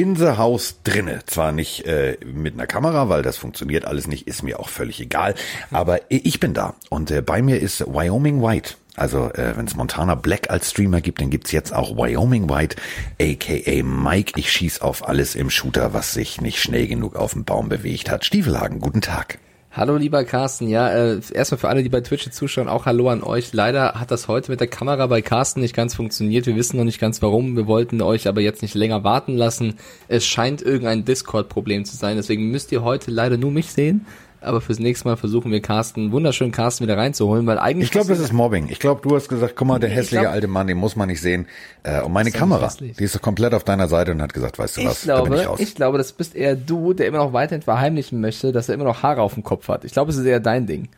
[0.00, 1.20] in the house drinne.
[1.26, 5.00] Zwar nicht äh, mit einer Kamera, weil das funktioniert alles nicht, ist mir auch völlig
[5.00, 5.34] egal.
[5.72, 8.74] Aber ich bin da und äh, bei mir ist Wyoming White.
[8.94, 12.76] Also äh, wenn es Montana Black als Streamer gibt, dann gibt's jetzt auch Wyoming White,
[13.20, 14.34] aka Mike.
[14.36, 18.08] Ich schieß auf alles im Shooter, was sich nicht schnell genug auf dem Baum bewegt
[18.08, 18.24] hat.
[18.24, 19.38] Stiefelhagen, guten Tag.
[19.78, 23.22] Hallo lieber Carsten, ja, äh, erstmal für alle, die bei Twitch zuschauen, auch Hallo an
[23.22, 23.52] euch.
[23.52, 26.46] Leider hat das heute mit der Kamera bei Carsten nicht ganz funktioniert.
[26.46, 27.54] Wir wissen noch nicht ganz warum.
[27.54, 29.74] Wir wollten euch aber jetzt nicht länger warten lassen.
[30.08, 32.16] Es scheint irgendein Discord-Problem zu sein.
[32.16, 34.04] Deswegen müsst ihr heute leider nur mich sehen
[34.40, 37.86] aber fürs nächste Mal versuchen wir Carsten, wunderschönen Carsten wieder reinzuholen, weil eigentlich.
[37.86, 38.68] Ich glaube, das ist Mobbing.
[38.70, 41.08] Ich glaube, du hast gesagt, guck mal, der hässliche glaub, alte Mann, den muss man
[41.08, 41.46] nicht sehen.
[41.82, 44.76] Äh, und meine Kamera, die ist doch komplett auf deiner Seite und hat gesagt, weißt
[44.76, 45.60] du ich was, glaube, da bin ich raus.
[45.60, 48.84] Ich glaube, das bist eher du, der immer noch weiterhin verheimlichen möchte, dass er immer
[48.84, 49.84] noch Haare auf dem Kopf hat.
[49.84, 50.88] Ich glaube, es ist eher dein Ding.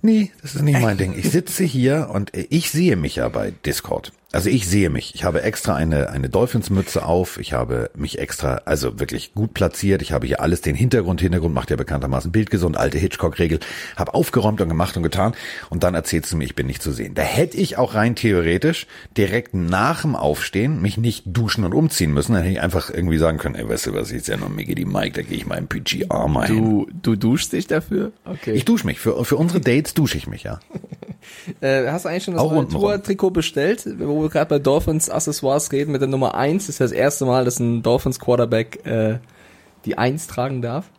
[0.00, 1.14] Nee, das ist nicht mein Ding.
[1.16, 4.12] Ich sitze hier und ich sehe mich ja bei Discord.
[4.30, 5.14] Also ich sehe mich.
[5.14, 7.38] Ich habe extra eine, eine Dolphins-Mütze auf.
[7.38, 10.02] Ich habe mich extra, also wirklich gut platziert.
[10.02, 11.22] Ich habe hier alles, den Hintergrund.
[11.22, 13.60] Hintergrund macht ja bekanntermaßen bildgesund, alte Hitchcock-Regel.
[13.96, 15.34] Habe aufgeräumt und gemacht und getan.
[15.70, 17.14] Und dann erzählst du mir, ich bin nicht zu sehen.
[17.14, 22.12] Da hätte ich auch rein theoretisch direkt nach dem Aufstehen mich nicht duschen und umziehen
[22.12, 22.34] müssen.
[22.34, 24.74] Dann hätte ich einfach irgendwie sagen können, ey, weißt du was, jetzt ja noch Mickey
[24.74, 28.12] die Mike, da gehe ich mal im PGR mal Du, du duschst dich dafür?
[28.26, 28.52] Okay.
[28.52, 29.00] Ich dusche mich.
[29.00, 30.60] Für, für unsere Dates dusche ich mich, ja.
[31.60, 35.72] Äh, hast du eigentlich schon das neue Tour-Trikot bestellt, wo wir gerade bei Dolphins Accessoires
[35.72, 36.66] reden mit der Nummer 1?
[36.66, 39.18] Das ist das erste Mal, dass ein Dolphins Quarterback äh,
[39.84, 40.90] die 1 tragen darf.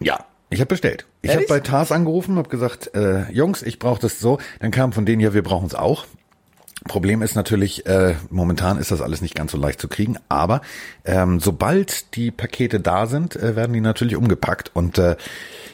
[0.00, 1.06] Ja, ich habe bestellt.
[1.22, 4.38] Ich habe bei Tars angerufen, habe gesagt, äh, Jungs, ich brauche das so.
[4.60, 6.06] Dann kam von denen ja, wir brauchen es auch.
[6.86, 10.60] Problem ist natürlich, äh, momentan ist das alles nicht ganz so leicht zu kriegen, aber
[11.04, 15.16] ähm, sobald die Pakete da sind, äh, werden die natürlich umgepackt und äh,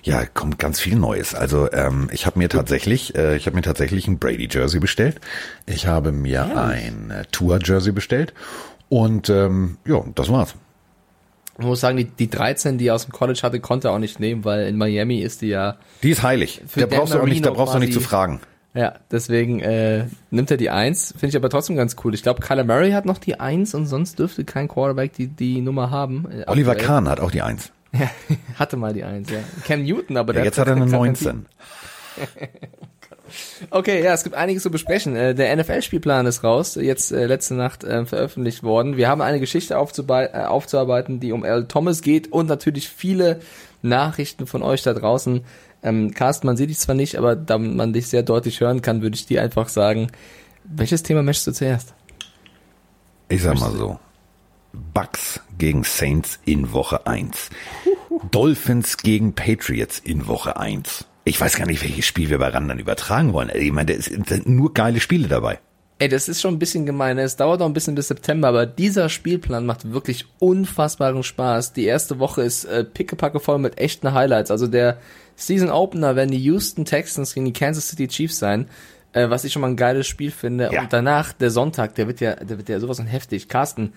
[0.05, 1.35] ja, kommt ganz viel Neues.
[1.35, 5.19] Also ähm, ich habe mir tatsächlich, äh, ich habe mir tatsächlich ein Brady Jersey bestellt.
[5.65, 6.67] Ich habe mir ja.
[6.67, 8.35] ein äh, Tour Jersey bestellt
[8.91, 10.55] und ähm, ja, das war's.
[11.59, 13.99] Ich muss sagen, die, die 13, die er aus dem College hatte, konnte er auch
[13.99, 15.77] nicht nehmen, weil in Miami ist die ja.
[16.03, 16.61] Die ist heilig.
[16.77, 18.41] Da brauchst du auch nicht, da brauchst du nicht zu fragen.
[18.75, 21.13] Ja, deswegen äh, nimmt er die Eins.
[21.13, 22.13] Finde ich aber trotzdem ganz cool.
[22.13, 25.61] Ich glaube, Kyler Murray hat noch die Eins und sonst dürfte kein Quarterback die, die
[25.61, 26.27] Nummer haben.
[26.31, 27.71] Äh, Oliver Kahn hat auch die Eins.
[27.95, 28.11] Ja,
[28.59, 29.39] hatte mal die Eins, ja.
[29.65, 31.47] Cam Newton, aber ja, der jetzt hat er eine 19.
[33.71, 35.17] okay, ja, es gibt einiges zu besprechen.
[35.17, 38.97] Äh, der NFL-Spielplan ist raus, jetzt äh, letzte Nacht äh, veröffentlicht worden.
[38.97, 41.67] Wir haben eine Geschichte aufzuarbeiten, die um L.
[41.67, 43.41] Thomas geht und natürlich viele
[43.83, 45.45] Nachrichten von euch da draußen.
[45.83, 49.03] Ähm, Carsten, man sieht dich zwar nicht, aber da man dich sehr deutlich hören kann,
[49.03, 50.11] würde ich dir einfach sagen,
[50.65, 51.95] welches Thema möchtest du zuerst?
[53.29, 53.99] Ich sag mal so.
[54.73, 57.51] Bucks gegen Saints in Woche 1.
[58.31, 61.07] Dolphins gegen Patriots in Woche 1.
[61.25, 63.51] Ich weiß gar nicht, welches Spiel wir bei Randern übertragen wollen.
[63.55, 65.59] Ich meine, da sind nur geile Spiele dabei.
[65.99, 67.19] Ey, das ist schon ein bisschen gemein.
[67.19, 71.73] Es dauert noch ein bisschen bis September, aber dieser Spielplan macht wirklich unfassbaren Spaß.
[71.73, 74.51] Die erste Woche ist äh, pickepacke voll mit echten Highlights.
[74.51, 74.99] Also der
[75.37, 78.69] Season Opener werden die Houston Texans gegen die Kansas City Chiefs sein,
[79.13, 80.71] äh, was ich schon mal ein geiles Spiel finde.
[80.73, 80.83] Ja.
[80.83, 83.49] Und danach der Sonntag, der wird ja, der wird ja sowas von heftig.
[83.49, 83.93] Carsten,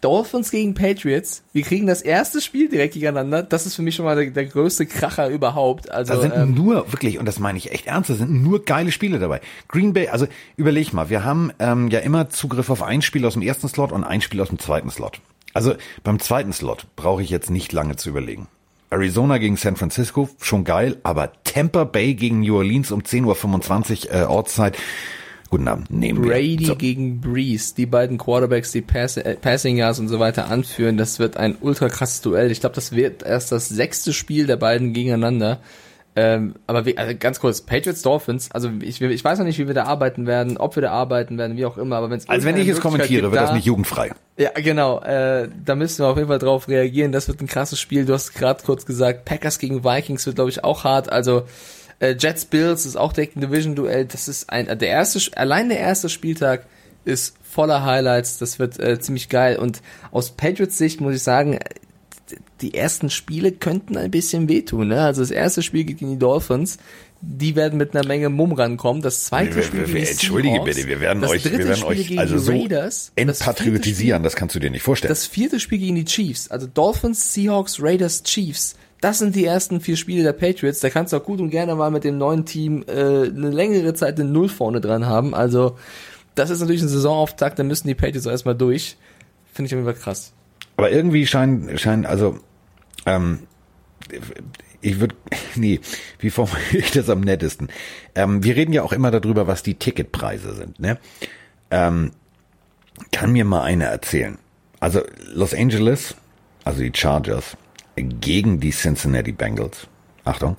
[0.00, 1.42] Dolphins gegen Patriots.
[1.52, 3.42] Wir kriegen das erste Spiel direkt gegeneinander.
[3.42, 5.90] Das ist für mich schon mal der, der größte Kracher überhaupt.
[5.90, 8.10] Also da sind ähm, nur wirklich und das meine ich echt ernst.
[8.10, 9.40] Da sind nur geile Spiele dabei.
[9.68, 10.08] Green Bay.
[10.08, 10.26] Also
[10.56, 13.92] überleg mal, wir haben ähm, ja immer Zugriff auf ein Spiel aus dem ersten Slot
[13.92, 15.20] und ein Spiel aus dem zweiten Slot.
[15.52, 15.74] Also
[16.04, 18.46] beim zweiten Slot brauche ich jetzt nicht lange zu überlegen.
[18.90, 24.14] Arizona gegen San Francisco, schon geil, aber Tampa Bay gegen New Orleans um 10.25 Uhr
[24.14, 24.76] äh, Ortszeit.
[25.50, 26.56] Guten Abend, nehmen Brady wir.
[26.56, 26.76] Brady so.
[26.76, 31.18] gegen Breeze, die beiden Quarterbacks, die Pass äh, Passing Yards und so weiter anführen, das
[31.18, 32.52] wird ein ultra krasses Duell.
[32.52, 35.58] Ich glaube, das wird erst das sechste Spiel der beiden gegeneinander.
[36.16, 39.66] Ähm, aber wie, also ganz kurz, Patriots Dolphins, also ich, ich weiß noch nicht, wie
[39.66, 42.28] wir da arbeiten werden, ob wir da arbeiten werden, wie auch immer, aber wenn es
[42.28, 44.12] Also wenn ich es kommentiere, gibt, wird das nicht jugendfrei.
[44.36, 47.12] Ja, genau, äh, da müssen wir auf jeden Fall drauf reagieren.
[47.12, 48.06] Das wird ein krasses Spiel.
[48.06, 51.10] Du hast gerade kurz gesagt, Packers gegen Vikings wird, glaube ich, auch hart.
[51.10, 51.44] Also
[52.00, 54.06] äh, Jets Bills ist auch direkt ein Division-Duell.
[54.06, 56.66] Das ist ein der erste, allein der erste Spieltag
[57.04, 58.38] ist voller Highlights.
[58.38, 59.56] Das wird äh, ziemlich geil.
[59.58, 59.80] Und
[60.10, 61.58] aus Patriots Sicht muss ich sagen,
[62.60, 64.88] die ersten Spiele könnten ein bisschen wehtun.
[64.88, 65.00] Ne?
[65.00, 66.78] Also das erste Spiel gegen die Dolphins,
[67.20, 69.02] die werden mit einer Menge Mumm rankommen.
[69.02, 71.86] Das zweite wir, Spiel gegen die Entschuldige Seahawks, bitte, wir werden euch, wir werden Spiel
[71.86, 75.10] euch also so Raiders, entpatriotisieren, das, das kannst du dir nicht vorstellen.
[75.10, 78.76] Das vierte Spiel gegen die Chiefs, also Dolphins, Seahawks, Raiders, Chiefs.
[79.00, 80.80] Das sind die ersten vier Spiele der Patriots.
[80.80, 83.94] Da kannst du auch gut und gerne mal mit dem neuen Team äh, eine längere
[83.94, 85.34] Zeit eine Null vorne dran haben.
[85.34, 85.78] Also
[86.34, 88.96] das ist natürlich ein Saisonauftakt, da müssen die Patriots erstmal durch.
[89.52, 90.32] Finde ich auf jeden Fall krass.
[90.76, 92.38] Aber irgendwie scheint, scheint also,
[93.06, 93.40] ähm,
[94.80, 95.14] ich würde,
[95.54, 95.80] nee,
[96.18, 97.68] wie formuliere ich das am nettesten?
[98.14, 100.98] Ähm, wir reden ja auch immer darüber, was die Ticketpreise sind, ne?
[101.70, 102.12] Ähm,
[103.12, 104.38] kann mir mal einer erzählen.
[104.78, 105.02] Also
[105.32, 106.14] Los Angeles
[106.64, 107.56] also die Chargers,
[108.02, 109.86] gegen die Cincinnati Bengals,
[110.24, 110.56] Achtung,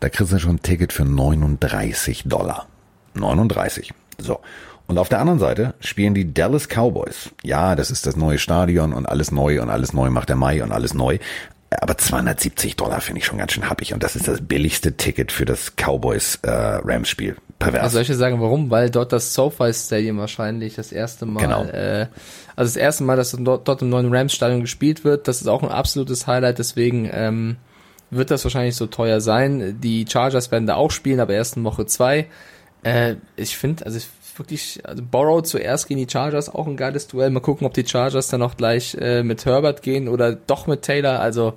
[0.00, 2.66] da kriegst du schon ein Ticket für 39 Dollar.
[3.14, 3.92] 39.
[4.18, 4.40] So.
[4.86, 7.30] Und auf der anderen Seite spielen die Dallas Cowboys.
[7.42, 10.62] Ja, das ist das neue Stadion und alles neu und alles neu macht der Mai
[10.62, 11.18] und alles neu.
[11.70, 15.30] Aber 270 Dollar finde ich schon ganz schön happig und das ist das billigste Ticket
[15.30, 16.80] für das Cowboys äh.
[17.60, 17.82] Pervers.
[17.82, 18.70] Also soll ich sagen, warum?
[18.70, 21.64] Weil dort das SoFi Stadium wahrscheinlich das erste Mal, genau.
[21.64, 22.08] äh,
[22.56, 25.28] also das erste Mal, dass dort, dort im neuen Rams Stadion gespielt wird.
[25.28, 26.58] Das ist auch ein absolutes Highlight.
[26.58, 27.56] Deswegen ähm,
[28.10, 29.78] wird das wahrscheinlich so teuer sein.
[29.80, 32.26] Die Chargers werden da auch spielen, aber erst in Woche zwei.
[32.82, 34.08] Äh, ich finde, also ich
[34.40, 37.30] wirklich, also Borrow zuerst gegen die Chargers, auch ein geiles Duell.
[37.30, 40.82] Mal gucken, ob die Chargers dann auch gleich äh, mit Herbert gehen oder doch mit
[40.82, 41.20] Taylor.
[41.20, 41.54] Also,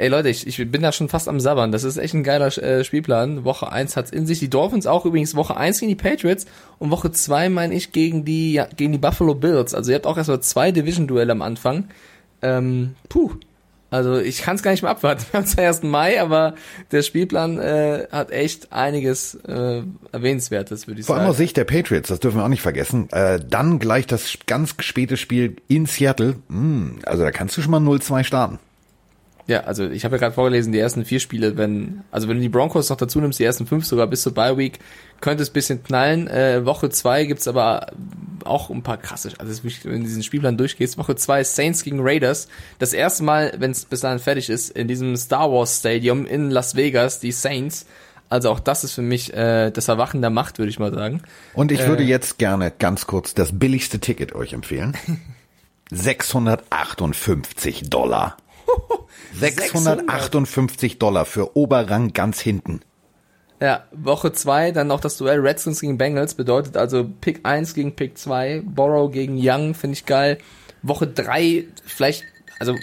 [0.00, 1.72] ey Leute, ich, ich bin da schon fast am Sabbern.
[1.72, 3.44] Das ist echt ein geiler äh, Spielplan.
[3.44, 4.38] Woche eins hat's in sich.
[4.38, 6.46] Die Dolphins auch übrigens Woche eins gegen die Patriots
[6.78, 9.74] und Woche zwei meine ich gegen die, ja, gegen die Buffalo Bills.
[9.74, 11.88] Also ihr habt auch erstmal zwei Division-Duelle am Anfang.
[12.40, 13.32] Ähm, puh,
[13.90, 15.24] also ich kann es gar nicht mehr abwarten.
[15.30, 16.54] Wir haben zwar erst Mai, aber
[16.92, 19.82] der Spielplan äh, hat echt einiges äh,
[20.12, 21.18] Erwähnenswertes, würde ich Vor sagen.
[21.18, 23.10] Vor allem aus Sicht der Patriots, das dürfen wir auch nicht vergessen.
[23.10, 26.36] Äh, dann gleich das ganz späte Spiel in Seattle.
[26.48, 28.58] Hm, also da kannst du schon mal 0-2 starten.
[29.50, 32.42] Ja, also ich habe ja gerade vorgelesen, die ersten vier Spiele, wenn, also wenn du
[32.42, 34.78] die Broncos noch dazu nimmst, die ersten fünf sogar bis zur Bye Week,
[35.20, 36.28] könnte es bisschen knallen.
[36.28, 37.88] Äh, Woche zwei gibt's aber
[38.44, 42.46] auch ein paar krasse, also wenn du diesen Spielplan durchgehst, Woche zwei Saints gegen Raiders.
[42.78, 46.52] Das erste Mal, wenn es bis dahin fertig ist, in diesem Star Wars Stadium in
[46.52, 47.86] Las Vegas, die Saints.
[48.28, 51.22] Also auch das ist für mich äh, das Erwachen der Macht, würde ich mal sagen.
[51.54, 54.96] Und ich äh, würde jetzt gerne ganz kurz das billigste Ticket euch empfehlen.
[55.90, 58.36] 658 Dollar.
[59.32, 62.80] 658 Dollar für Oberrang ganz hinten.
[63.60, 67.94] Ja, Woche 2, dann noch das Duell Redskins gegen Bengals, bedeutet also Pick 1 gegen
[67.94, 70.38] Pick 2, Borrow gegen Young, finde ich geil.
[70.82, 72.24] Woche 3, vielleicht,
[72.58, 72.74] also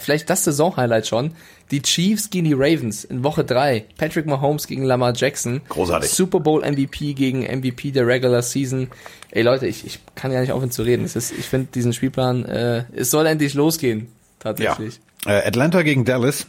[0.00, 1.32] vielleicht das Saison-Highlight schon,
[1.70, 5.60] die Chiefs gegen die Ravens in Woche 3, Patrick Mahomes gegen Lamar Jackson.
[5.68, 6.10] Großartig.
[6.10, 8.88] Super Bowl MVP gegen MVP der Regular Season.
[9.30, 11.04] Ey Leute, ich, ich kann ja nicht aufhören zu reden.
[11.04, 14.08] Es ist, ich finde diesen Spielplan, äh, es soll endlich losgehen,
[14.40, 14.96] tatsächlich.
[14.96, 15.00] Ja.
[15.26, 16.46] Äh, Atlanta gegen Dallas.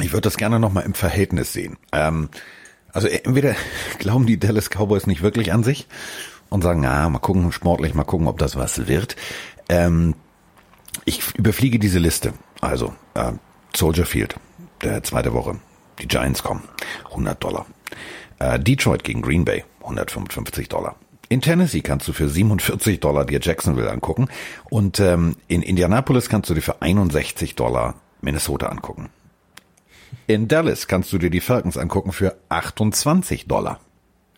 [0.00, 1.76] Ich würde das gerne nochmal im Verhältnis sehen.
[1.92, 2.30] Ähm,
[2.92, 3.54] also entweder
[3.98, 5.86] glauben die Dallas Cowboys nicht wirklich an sich
[6.48, 9.16] und sagen, ah, mal gucken, sportlich, mal gucken, ob das was wird.
[9.68, 10.14] Ähm,
[11.04, 12.32] ich überfliege diese Liste.
[12.60, 13.32] Also, äh,
[13.74, 14.36] Soldier Field,
[14.82, 15.58] der zweite Woche.
[16.00, 16.62] Die Giants kommen.
[17.10, 17.66] 100 Dollar.
[18.38, 19.64] Äh, Detroit gegen Green Bay.
[19.82, 20.96] 155 Dollar.
[21.30, 24.26] In Tennessee kannst du für 47 Dollar dir Jacksonville angucken
[24.68, 29.10] und ähm, in Indianapolis kannst du dir für 61 Dollar Minnesota angucken.
[30.26, 33.78] In Dallas kannst du dir die Falcons angucken für 28 Dollar.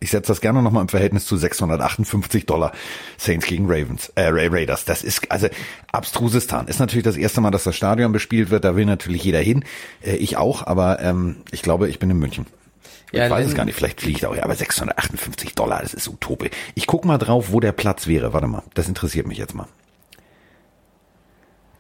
[0.01, 2.73] Ich setze das gerne nochmal im Verhältnis zu 658 Dollar
[3.17, 4.85] Saints gegen Ravens, äh, Raiders.
[4.85, 5.49] Das ist also
[5.93, 6.69] Abstrusistan.
[6.69, 8.65] Ist natürlich das erste Mal, dass das Stadion bespielt wird.
[8.65, 9.65] Da will natürlich jeder hin.
[10.03, 12.45] Äh, ich auch, aber ähm, ich glaube, ich bin in München.
[13.13, 16.09] Ja, ich weiß es gar nicht, vielleicht fliegt auch, ja, aber 658 Dollar, das ist
[16.09, 16.51] utopisch.
[16.75, 18.33] Ich guck mal drauf, wo der Platz wäre.
[18.33, 19.67] Warte mal, das interessiert mich jetzt mal.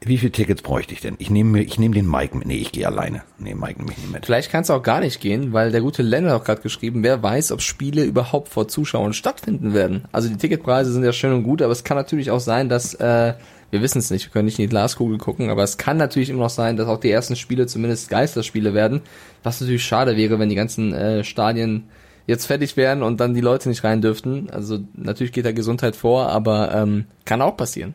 [0.05, 1.14] Wie viele Tickets bräuchte ich denn?
[1.19, 2.46] Ich nehme ich nehme den Mike mit.
[2.46, 3.22] Nee, ich gehe alleine.
[3.39, 4.27] Nee, Mike nehme ich nicht mit.
[4.27, 7.05] Vielleicht kannst du auch gar nicht gehen, weil der gute Lennon hat auch gerade geschrieben,
[7.05, 10.06] wer weiß, ob Spiele überhaupt vor Zuschauern stattfinden werden.
[10.10, 12.94] Also die Ticketpreise sind ja schön und gut, aber es kann natürlich auch sein, dass
[12.94, 13.34] äh,
[13.72, 16.29] wir wissen es nicht, wir können nicht in die Glaskugel gucken, aber es kann natürlich
[16.29, 19.00] immer noch sein, dass auch die ersten Spiele zumindest Geisterspiele werden,
[19.43, 21.84] was natürlich schade wäre, wenn die ganzen äh, Stadien
[22.26, 24.50] jetzt fertig wären und dann die Leute nicht rein dürften.
[24.50, 27.94] Also natürlich geht da Gesundheit vor, aber ähm, kann auch passieren.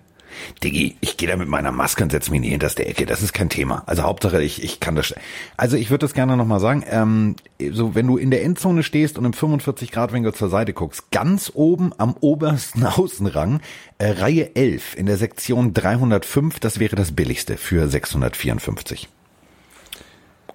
[0.63, 3.05] Diggi, ich gehe da mit meiner Maske und setze mich in die hinterste Ecke.
[3.05, 3.83] Das ist kein Thema.
[3.85, 5.13] Also Hauptsache, ich, ich kann das.
[5.55, 6.83] Also ich würde das gerne nochmal sagen.
[6.89, 7.35] Ähm,
[7.71, 11.11] so, wenn du in der Endzone stehst und im 45 Grad Winkel zur Seite guckst,
[11.11, 13.61] ganz oben am obersten Außenrang,
[13.97, 19.09] äh, Reihe 11 in der Sektion 305, das wäre das billigste für 654.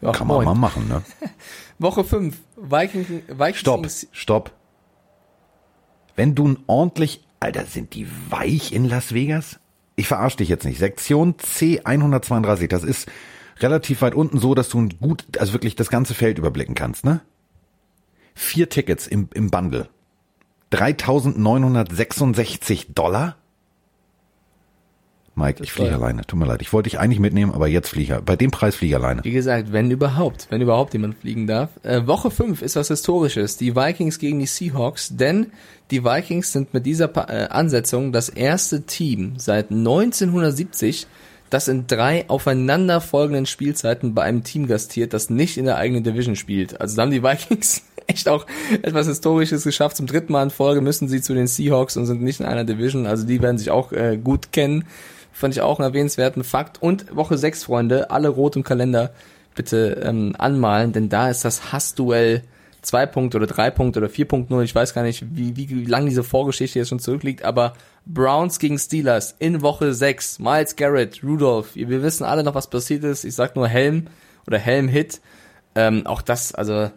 [0.00, 0.46] Ja, kann man moin.
[0.46, 1.02] mal machen, ne?
[1.78, 2.36] Woche 5.
[2.56, 4.52] Vikings, Vikings Stopp, stopp.
[6.16, 9.58] Wenn du ein ordentlich, Alter, sind die weich in Las Vegas?
[9.96, 10.78] Ich verarsche dich jetzt nicht.
[10.78, 13.10] Sektion C132, das ist
[13.60, 17.20] relativ weit unten so, dass du gut, also wirklich das ganze Feld überblicken kannst, ne?
[18.34, 19.90] Vier Tickets im, im Bundle.
[20.70, 23.36] 3966 Dollar?
[25.34, 26.22] Mike, ich fliege alleine.
[26.26, 26.60] Tut mir leid.
[26.60, 28.20] Ich wollte dich eigentlich mitnehmen, aber jetzt fliege ich.
[28.20, 29.24] Bei dem Preis fliege ich alleine.
[29.24, 31.70] Wie gesagt, wenn überhaupt, wenn überhaupt jemand fliegen darf.
[31.82, 33.56] Äh, Woche 5 ist was Historisches.
[33.56, 35.46] Die Vikings gegen die Seahawks, denn
[35.90, 41.06] die Vikings sind mit dieser pa äh, Ansetzung das erste Team seit 1970,
[41.48, 46.36] das in drei aufeinanderfolgenden Spielzeiten bei einem Team gastiert, das nicht in der eigenen Division
[46.36, 46.78] spielt.
[46.78, 48.46] Also da haben die Vikings echt auch
[48.82, 49.96] etwas Historisches geschafft.
[49.96, 52.64] Zum dritten Mal in Folge müssen sie zu den Seahawks und sind nicht in einer
[52.64, 53.06] Division.
[53.06, 54.84] Also die werden sich auch äh, gut kennen.
[55.32, 56.80] Fand ich auch einen erwähnenswerten Fakt.
[56.80, 59.12] Und Woche 6, Freunde, alle rot im Kalender
[59.54, 62.42] bitte ähm, anmalen, denn da ist das Hassduell
[62.82, 64.62] 2 Punkte oder 3 Punkte oder 4.0.
[64.62, 67.74] Ich weiß gar nicht, wie, wie, wie lange diese Vorgeschichte jetzt schon zurückliegt, aber
[68.06, 70.40] Browns gegen Steelers in Woche 6.
[70.40, 71.74] Miles Garrett, Rudolph.
[71.74, 73.24] Wir wissen alle noch, was passiert ist.
[73.24, 74.08] Ich sag nur Helm
[74.46, 75.20] oder Helm-Hit.
[75.74, 76.90] Ähm, auch das, also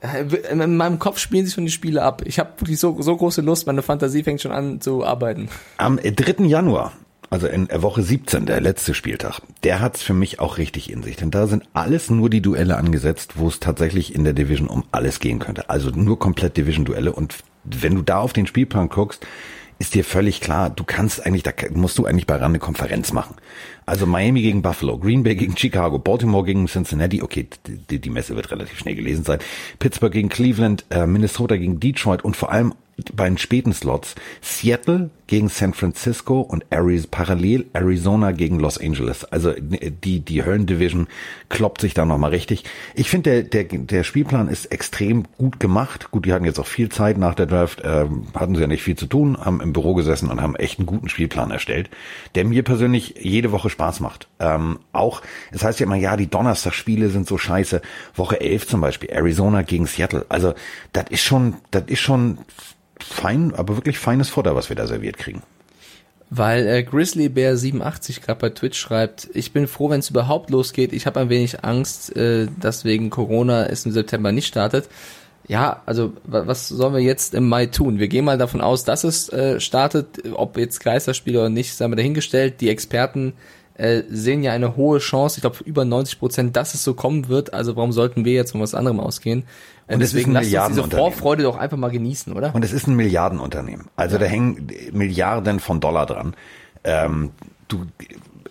[0.00, 2.22] äh, in meinem Kopf spielen sich schon die Spiele ab.
[2.26, 5.48] Ich habe wirklich so, so große Lust, meine Fantasie fängt schon an zu arbeiten.
[5.78, 6.44] Am 3.
[6.44, 6.92] Januar
[7.30, 11.16] also in Woche 17, der letzte Spieltag, der hat's für mich auch richtig in sich.
[11.16, 14.84] Denn da sind alles nur die Duelle angesetzt, wo es tatsächlich in der Division um
[14.92, 15.68] alles gehen könnte.
[15.68, 17.12] Also nur komplett Division-Duelle.
[17.12, 19.26] Und wenn du da auf den Spielplan guckst,
[19.78, 23.12] ist dir völlig klar, du kannst eigentlich, da musst du eigentlich bei RAN eine Konferenz
[23.12, 23.36] machen.
[23.86, 27.46] Also Miami gegen Buffalo, Green Bay gegen Chicago, Baltimore gegen Cincinnati, okay,
[27.88, 29.38] die, die Messe wird relativ schnell gelesen sein,
[29.78, 32.74] Pittsburgh gegen Cleveland, äh, Minnesota gegen Detroit und vor allem
[33.14, 39.24] bei den späten Slots Seattle gegen San Francisco und Arizona, parallel Arizona gegen Los Angeles.
[39.24, 41.06] Also die, die Höllen-Division
[41.50, 42.64] kloppt sich da nochmal richtig.
[42.94, 46.10] Ich finde, der, der, der Spielplan ist extrem gut gemacht.
[46.10, 48.82] Gut, die hatten jetzt auch viel Zeit nach der Draft, äh, hatten sie ja nicht
[48.82, 51.90] viel zu tun, haben im Büro gesessen und haben echt einen guten Spielplan erstellt,
[52.34, 54.28] der mir persönlich jede Woche Spaß macht.
[54.40, 55.20] Ähm, auch,
[55.52, 57.82] es heißt ja immer, ja, die Donnerstagsspiele sind so scheiße.
[58.14, 60.24] Woche 11 zum Beispiel, Arizona gegen Seattle.
[60.30, 60.54] Also
[60.94, 62.38] das ist schon, das ist schon
[63.02, 65.42] fein, aber wirklich feines Futter, was wir da serviert kriegen.
[66.30, 70.50] Weil äh, Grizzly Bear 87 gerade bei Twitch schreibt, ich bin froh, wenn es überhaupt
[70.50, 70.92] losgeht.
[70.92, 74.88] Ich habe ein wenig Angst, äh, dass wegen Corona es im September nicht startet.
[75.46, 77.98] Ja, also was sollen wir jetzt im Mai tun?
[77.98, 81.92] Wir gehen mal davon aus, dass es äh, startet, ob jetzt Geisterspiele oder nicht, sagen
[81.92, 82.60] wir dahingestellt.
[82.60, 83.32] Die Experten
[83.78, 87.28] äh, sehen ja eine hohe Chance, ich glaube über 90 Prozent, dass es so kommen
[87.28, 87.54] wird.
[87.54, 89.44] Also warum sollten wir jetzt von was anderem ausgehen?
[89.88, 92.54] Und, deswegen lasst uns diese Vorfreude doch einfach mal genießen, oder?
[92.54, 93.86] Und es ist ein Milliardenunternehmen.
[93.96, 94.20] Also ja.
[94.20, 96.34] da hängen Milliarden von Dollar dran.
[96.84, 97.30] Ähm,
[97.68, 97.86] du,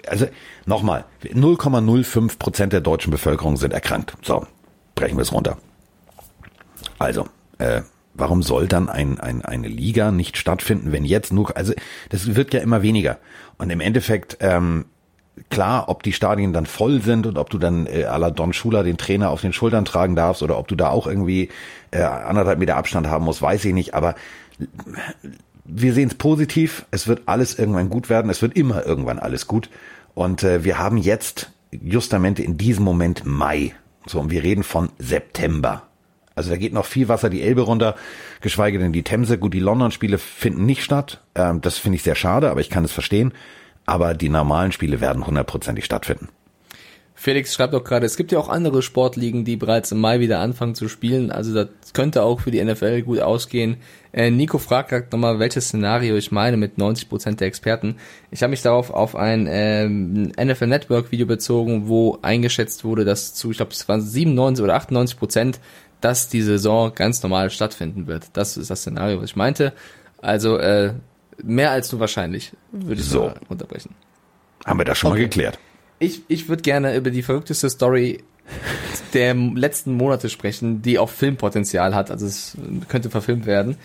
[0.08, 0.27] also
[0.65, 4.13] nochmal, 0,05 Prozent der deutschen Bevölkerung sind erkrankt.
[4.24, 4.48] So,
[4.96, 5.58] brechen wir es runter.
[6.98, 7.27] Also,
[7.60, 7.82] äh,
[8.15, 11.74] warum soll dann ein, ein, eine Liga nicht stattfinden, wenn jetzt nur, also
[12.10, 13.20] das wird ja immer weniger.
[13.58, 14.86] Und im Endeffekt ähm,
[15.49, 18.53] klar, ob die Stadien dann voll sind und ob du dann äh, à la Don
[18.53, 21.49] Schuler den Trainer auf den Schultern tragen darfst oder ob du da auch irgendwie
[21.91, 23.93] äh, anderthalb Meter Abstand haben musst, weiß ich nicht.
[23.93, 24.15] Aber
[25.63, 26.85] wir sehen es positiv.
[26.91, 28.29] Es wird alles irgendwann gut werden.
[28.29, 29.69] Es wird immer irgendwann alles gut.
[30.13, 33.73] Und äh, wir haben jetzt justamente in diesem Moment Mai.
[34.05, 35.83] So, und wir reden von September.
[36.35, 37.95] Also da geht noch viel Wasser die Elbe runter,
[38.41, 39.37] geschweige denn die Themse.
[39.37, 41.21] Gut, die London-Spiele finden nicht statt.
[41.35, 43.33] Ähm, das finde ich sehr schade, aber ich kann es verstehen
[43.88, 46.29] aber die normalen Spiele werden hundertprozentig stattfinden.
[47.20, 50.39] Felix schreibt auch gerade, es gibt ja auch andere Sportligen, die bereits im Mai wieder
[50.39, 51.32] anfangen zu spielen.
[51.32, 53.77] Also das könnte auch für die NFL gut ausgehen.
[54.13, 57.96] Äh, Nico fragt gerade nochmal, welches Szenario ich meine mit 90 Prozent der Experten.
[58.29, 63.34] Ich habe mich darauf auf ein ähm, NFL Network Video bezogen, wo eingeschätzt wurde, dass
[63.34, 65.60] zu, ich glaube, es waren 97 oder 98 Prozent,
[66.01, 68.25] dass die Saison ganz normal stattfinden wird.
[68.34, 69.74] Das ist das Szenario, was ich meinte.
[70.22, 70.94] Also äh,
[71.44, 73.94] Mehr als nur wahrscheinlich, würde ich so unterbrechen.
[74.65, 75.22] Haben wir das schon okay.
[75.22, 75.60] mal geklärt.
[76.00, 78.24] Ich, ich würde gerne über die verrückteste Story
[79.13, 82.12] der letzten Monate sprechen, die auch Filmpotenzial hat.
[82.12, 83.77] Also es könnte verfilmt werden.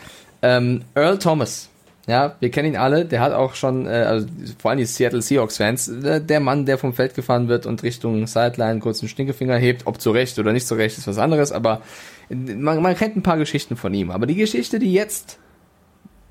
[0.42, 1.68] Ähm, Earl Thomas.
[2.08, 3.04] Ja, wir kennen ihn alle.
[3.04, 4.26] Der hat auch schon, äh, also
[4.58, 8.26] vor allem die Seattle Seahawks-Fans, äh, der Mann, der vom Feld gefahren wird und Richtung
[8.26, 9.86] Sideline kurz einen Stinkefinger hebt.
[9.86, 11.52] Ob zu Recht oder nicht zu Recht, ist was anderes.
[11.52, 11.80] Aber
[12.28, 14.10] man, man kennt ein paar Geschichten von ihm.
[14.10, 15.38] Aber die Geschichte, die jetzt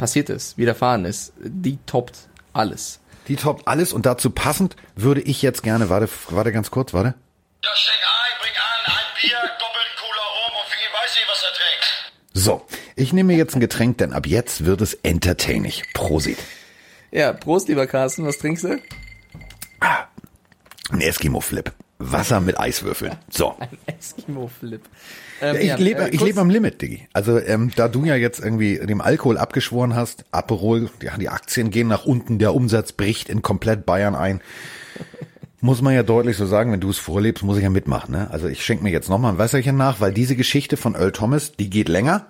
[0.01, 2.17] passiert ist, widerfahren ist, die toppt
[2.53, 3.01] alles.
[3.27, 7.13] Die toppt alles und dazu passend würde ich jetzt gerne, warte, warte ganz kurz, warte.
[7.63, 11.43] Ja, steck ein, bring an, ein Bier, doppelt cooler Rum und viel weiß ich, was
[11.43, 12.13] er trinkt.
[12.33, 12.65] So,
[12.95, 15.73] ich nehme mir jetzt ein Getränk, denn ab jetzt wird es entertaining.
[15.93, 16.39] Prosit.
[17.11, 18.81] Ja, Prost, lieber Carsten, was trinkst du?
[19.81, 20.05] Ah,
[20.89, 21.71] ein Eskimo-Flip.
[22.01, 23.13] Wasser mit Eiswürfeln.
[23.29, 23.55] So.
[23.59, 24.81] Ein Eskimo-Flip.
[25.41, 27.07] Ähm, ich ja, lebe, äh, ich lebe am Limit, Diggi.
[27.13, 31.71] Also ähm, da du ja jetzt irgendwie dem Alkohol abgeschworen hast, Aperol, ja, die Aktien
[31.71, 34.41] gehen nach unten, der Umsatz bricht in komplett Bayern ein.
[35.61, 38.11] muss man ja deutlich so sagen, wenn du es vorlebst, muss ich ja mitmachen.
[38.11, 38.29] Ne?
[38.31, 41.53] Also ich schenke mir jetzt nochmal ein Wässerchen nach, weil diese Geschichte von Earl Thomas,
[41.53, 42.27] die geht länger.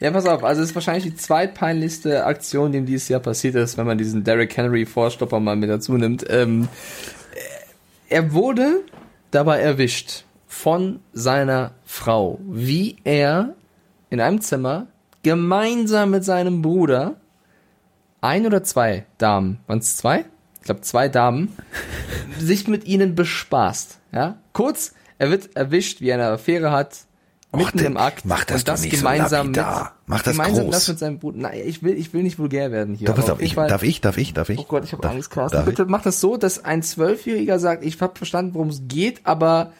[0.00, 3.56] Ja, pass auf, also es ist wahrscheinlich die zweitpeinlichste Aktion, die in dieses Jahr passiert
[3.56, 6.24] ist, wenn man diesen Derrick Henry Vorstopper mal mit dazu nimmt.
[6.28, 6.68] Ähm,
[8.08, 8.84] er wurde
[9.30, 13.54] dabei erwischt von seiner Frau, wie er
[14.10, 14.86] in einem Zimmer
[15.22, 17.16] gemeinsam mit seinem Bruder
[18.20, 20.24] ein oder zwei Damen, waren es zwei?
[20.56, 21.56] Ich glaube zwei Damen,
[22.38, 23.98] sich mit ihnen bespaßt.
[24.12, 27.00] Ja, kurz, er wird erwischt, wie er eine Affäre hat,
[27.52, 29.94] mitten Och, im Akt mach das und doch das nicht so gemeinsam mit, lapidar.
[30.06, 30.74] Mach das gemeinsam groß.
[30.74, 31.38] das mit seinem Bruder.
[31.38, 33.08] Nein, ich will, ich will nicht vulgär werden hier.
[33.08, 34.58] Aber auf, ich, Fall- darf ich, darf ich, darf ich?
[34.58, 35.64] Oh Gott, ich habe Angst, Carsten.
[35.64, 39.72] Bitte mach das so, dass ein Zwölfjähriger sagt, ich habe verstanden, worum es geht, aber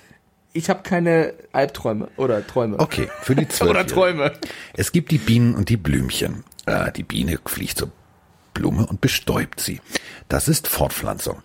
[0.53, 2.79] ich habe keine Albträume oder Träume.
[2.81, 3.71] Okay, für die zwölf.
[3.71, 4.33] Oder Träume.
[4.75, 6.43] Es gibt die Bienen und die Blümchen.
[6.67, 7.91] Äh, die Biene fliegt zur
[8.55, 9.81] Blume und bestäubt sie.
[10.29, 11.43] Das ist Fortpflanzung.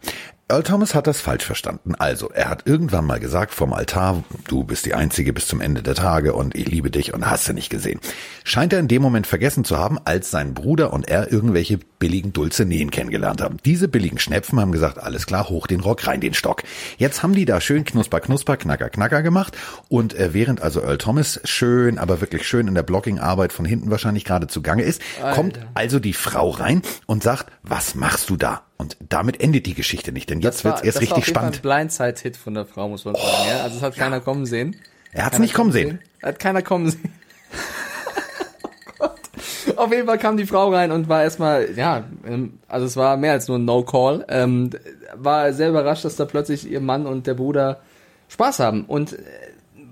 [0.50, 1.96] Earl Thomas hat das falsch verstanden.
[1.96, 5.82] Also, er hat irgendwann mal gesagt vom Altar, du bist die Einzige bis zum Ende
[5.82, 8.02] der Tage und ich liebe dich und hast du nicht gesehen.
[8.44, 12.34] Scheint er in dem Moment vergessen zu haben, als sein Bruder und er irgendwelche billigen
[12.34, 13.56] Dulcineen kennengelernt haben.
[13.64, 16.64] Diese billigen Schnepfen haben gesagt, alles klar, hoch den Rock, rein den Stock.
[16.98, 19.56] Jetzt haben die da schön knusper, knusper, knacker, knacker gemacht
[19.88, 23.90] und äh, während also Earl Thomas schön, aber wirklich schön in der Blockingarbeit von hinten
[23.90, 25.02] wahrscheinlich gerade zugange ist,
[25.34, 28.64] kommt also die Frau rein und sagt, was machst du da?
[28.78, 31.56] Und damit endet die Geschichte nicht, denn jetzt wird's erst das war richtig spannend.
[31.64, 31.70] Oh.
[31.70, 33.28] ein Blindside-Hit von der Frau, muss man sagen.
[33.48, 33.64] Ja?
[33.64, 34.76] Also es hat keiner kommen sehen.
[35.12, 36.00] Er hat's Keiner nicht kommen sehen.
[36.22, 37.14] Hat keiner kommen sehen.
[39.00, 39.78] Oh Gott.
[39.78, 43.16] Auf jeden Fall kam die Frau rein und war erstmal, ja, ähm, also es war
[43.16, 44.26] mehr als nur ein No-Call.
[44.28, 44.72] Ähm,
[45.16, 47.82] war sehr überrascht, dass da plötzlich ihr Mann und der Bruder
[48.30, 48.86] Spaß haben.
[48.86, 49.22] Und äh,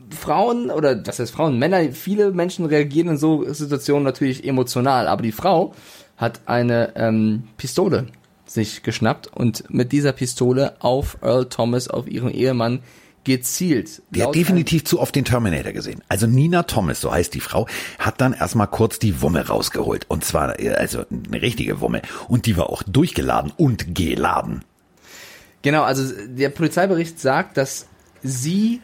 [0.10, 5.22] Frauen, oder das heißt Frauen, Männer, viele Menschen reagieren in so Situationen natürlich emotional, aber
[5.22, 5.74] die Frau
[6.18, 8.08] hat eine ähm, Pistole
[8.54, 12.82] sich geschnappt und mit dieser Pistole auf Earl Thomas, auf ihren Ehemann,
[13.24, 14.02] gezielt.
[14.10, 16.02] Die hat definitiv zu oft den Terminator gesehen.
[16.10, 17.68] Also Nina Thomas, so heißt die Frau,
[18.00, 20.06] hat dann erstmal kurz die Wumme rausgeholt.
[20.10, 22.02] Und zwar, äh, also eine richtige Wumme.
[22.28, 24.64] Und die war auch durchgeladen und geladen.
[25.62, 27.88] Genau, also der Polizeibericht sagt, dass
[28.24, 28.82] sie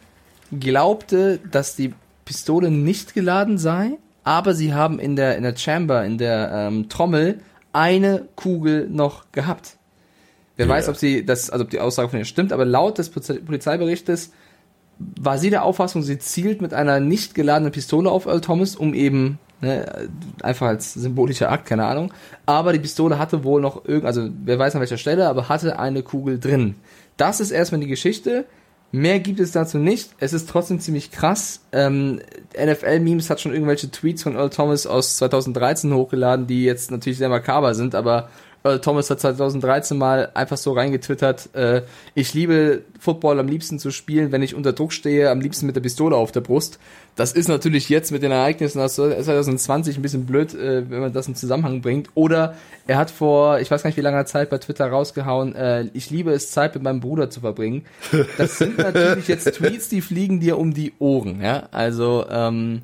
[0.52, 1.92] glaubte, dass die
[2.24, 6.88] Pistole nicht geladen sei, aber sie haben in der in der Chamber, in der ähm,
[6.88, 7.40] Trommel
[7.72, 9.76] eine Kugel noch gehabt.
[10.56, 10.72] Wer Ja.
[10.72, 13.40] weiß, ob sie das, also ob die Aussage von ihr stimmt, aber laut des Polize-
[13.44, 14.32] Polizeiberichtes
[14.98, 18.94] war sie der Auffassung, sie zielt mit einer nicht geladenen Pistole auf Earl Thomas, um
[18.94, 20.08] eben ne,
[20.42, 22.12] einfach als symbolischer Akt, keine Ahnung.
[22.46, 25.78] Aber die Pistole hatte wohl noch irgend, also wer weiß an welcher Stelle, aber hatte
[25.78, 26.74] eine Kugel drin.
[27.16, 28.44] Das ist erstmal die Geschichte.
[28.90, 30.10] Mehr gibt es dazu nicht.
[30.18, 31.60] Es ist trotzdem ziemlich krass.
[31.72, 32.20] Ähm,
[32.58, 37.28] NFL-Memes hat schon irgendwelche Tweets von Earl Thomas aus 2013 hochgeladen, die jetzt natürlich sehr
[37.28, 38.30] makaber sind, aber
[38.64, 41.82] Earl Thomas hat 2013 mal einfach so reingetwittert, äh,
[42.14, 45.76] ich liebe Football am liebsten zu spielen, wenn ich unter Druck stehe, am liebsten mit
[45.76, 46.78] der Pistole auf der Brust.
[47.14, 51.12] Das ist natürlich jetzt mit den Ereignissen aus 2020 ein bisschen blöd, äh, wenn man
[51.12, 52.10] das in Zusammenhang bringt.
[52.14, 52.54] Oder
[52.86, 56.10] er hat vor, ich weiß gar nicht wie langer Zeit bei Twitter rausgehauen, äh, ich
[56.10, 57.84] liebe es, Zeit mit meinem Bruder zu verbringen.
[58.36, 61.40] Das sind natürlich jetzt Tweets, die fliegen dir um die Ohren.
[61.40, 62.82] Ja, also ähm,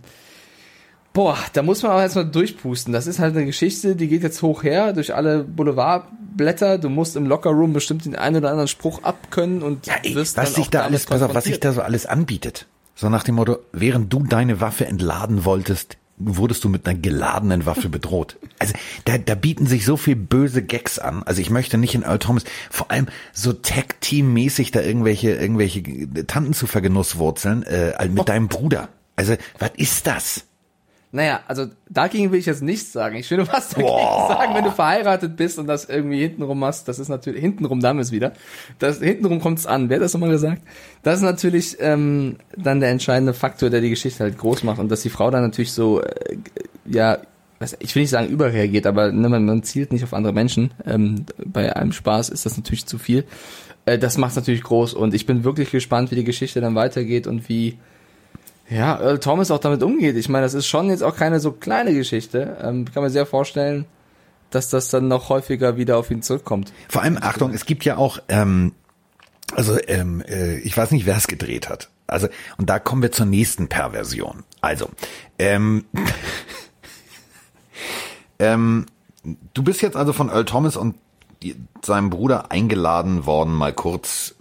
[1.14, 2.92] Boah, da muss man auch erstmal durchpusten.
[2.92, 6.78] Das ist halt eine Geschichte, die geht jetzt hoch her durch alle Boulevardblätter.
[6.78, 10.36] Du musst im Lockerroom bestimmt den einen oder anderen Spruch abkönnen und Ja, ey, wirst
[10.36, 12.66] was dann sich da alles, pass auf, was sich da so alles anbietet.
[12.96, 17.64] So nach dem Motto, während du deine Waffe entladen wolltest, wurdest du mit einer geladenen
[17.64, 18.36] Waffe bedroht.
[18.60, 18.72] Also
[19.04, 21.22] da, da bieten sich so viel böse Gags an.
[21.24, 25.82] Also ich möchte nicht in Earl Thomas, vor allem so Tag-Team-mäßig da irgendwelche, irgendwelche
[26.26, 28.88] Tanten zu vergenusswurzeln, äh, mit deinem Bruder.
[29.16, 30.46] Also, was ist das?
[31.14, 33.14] Naja, also dagegen will ich jetzt nichts sagen.
[33.14, 34.26] Ich will nur was dagegen Boah.
[34.28, 36.88] sagen, wenn du verheiratet bist und das irgendwie hintenrum machst.
[36.88, 38.32] Das ist natürlich, hintenrum, da haben wir es wieder.
[38.80, 39.88] Das, hintenrum kommt's an.
[39.88, 40.62] Wer hat das nochmal gesagt?
[41.04, 44.80] Das ist natürlich ähm, dann der entscheidende Faktor, der die Geschichte halt groß macht.
[44.80, 46.36] Und dass die Frau dann natürlich so, äh,
[46.84, 47.18] ja,
[47.78, 50.74] ich will nicht sagen überreagiert, aber ne, man, man zielt nicht auf andere Menschen.
[50.84, 53.24] Ähm, bei einem Spaß ist das natürlich zu viel.
[53.86, 54.94] Äh, das macht's natürlich groß.
[54.94, 57.78] Und ich bin wirklich gespannt, wie die Geschichte dann weitergeht und wie
[58.68, 60.16] ja, Earl Thomas auch damit umgeht.
[60.16, 62.56] Ich meine, das ist schon jetzt auch keine so kleine Geschichte.
[62.62, 63.84] Ähm, kann mir sehr vorstellen,
[64.50, 66.72] dass das dann noch häufiger wieder auf ihn zurückkommt.
[66.88, 68.72] Vor allem, Achtung, es gibt ja auch, ähm,
[69.54, 71.90] also ähm, äh, ich weiß nicht, wer es gedreht hat.
[72.06, 74.44] Also, und da kommen wir zur nächsten Perversion.
[74.60, 74.88] Also,
[75.38, 75.84] ähm,
[78.38, 78.86] ähm,
[79.52, 80.96] du bist jetzt also von Earl Thomas und
[81.82, 84.34] seinem Bruder eingeladen worden, mal kurz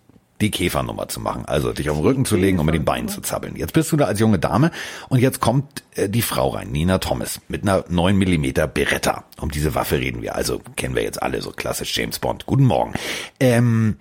[0.44, 3.08] die Käfernummer zu machen, also dich auf den Rücken zu legen und mit den Beinen
[3.08, 3.56] zu zappeln.
[3.56, 4.72] Jetzt bist du da als junge Dame
[5.10, 9.24] und jetzt kommt äh, die Frau rein, Nina Thomas, mit einer 9 Millimeter Beretta.
[9.40, 12.46] Um diese Waffe reden wir, also kennen wir jetzt alle, so klassisch James Bond.
[12.46, 12.94] Guten Morgen.
[13.40, 13.96] Ähm,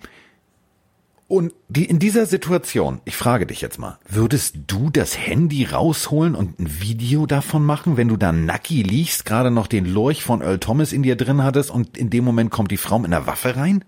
[1.27, 6.35] und die, in dieser Situation, ich frage dich jetzt mal, würdest du das Handy rausholen
[6.35, 10.41] und ein Video davon machen, wenn du da nacki liegst, gerade noch den Lurch von
[10.41, 13.25] Earl Thomas in dir drin hattest und in dem Moment kommt die Frau mit einer
[13.25, 13.83] Waffe rein?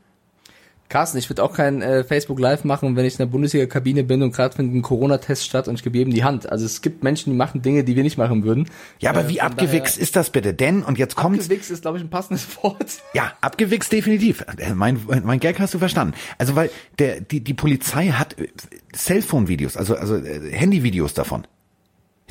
[0.88, 4.21] Carsten, ich würde auch kein äh, Facebook Live machen, wenn ich in der Bundesliga-Kabine bin
[4.21, 6.48] und gerade findet ein Corona-Test statt und ich gebe ihm die Hand.
[6.50, 8.69] Also es gibt Menschen, die machen Dinge, die wir nicht machen würden.
[9.00, 10.54] Ja, aber Äh, wie abgewichst ist das bitte?
[10.54, 13.00] Denn, und jetzt kommt's, Abgewichst ist, glaube ich, ein passendes Wort.
[13.13, 14.45] Ja, abgewichst definitiv.
[14.58, 16.13] Äh, Mein, mein Gag hast du verstanden.
[16.38, 16.69] Also weil
[17.00, 18.48] der die die Polizei hat äh,
[18.95, 21.48] Cellphone-Videos, also also äh, Handyvideos davon.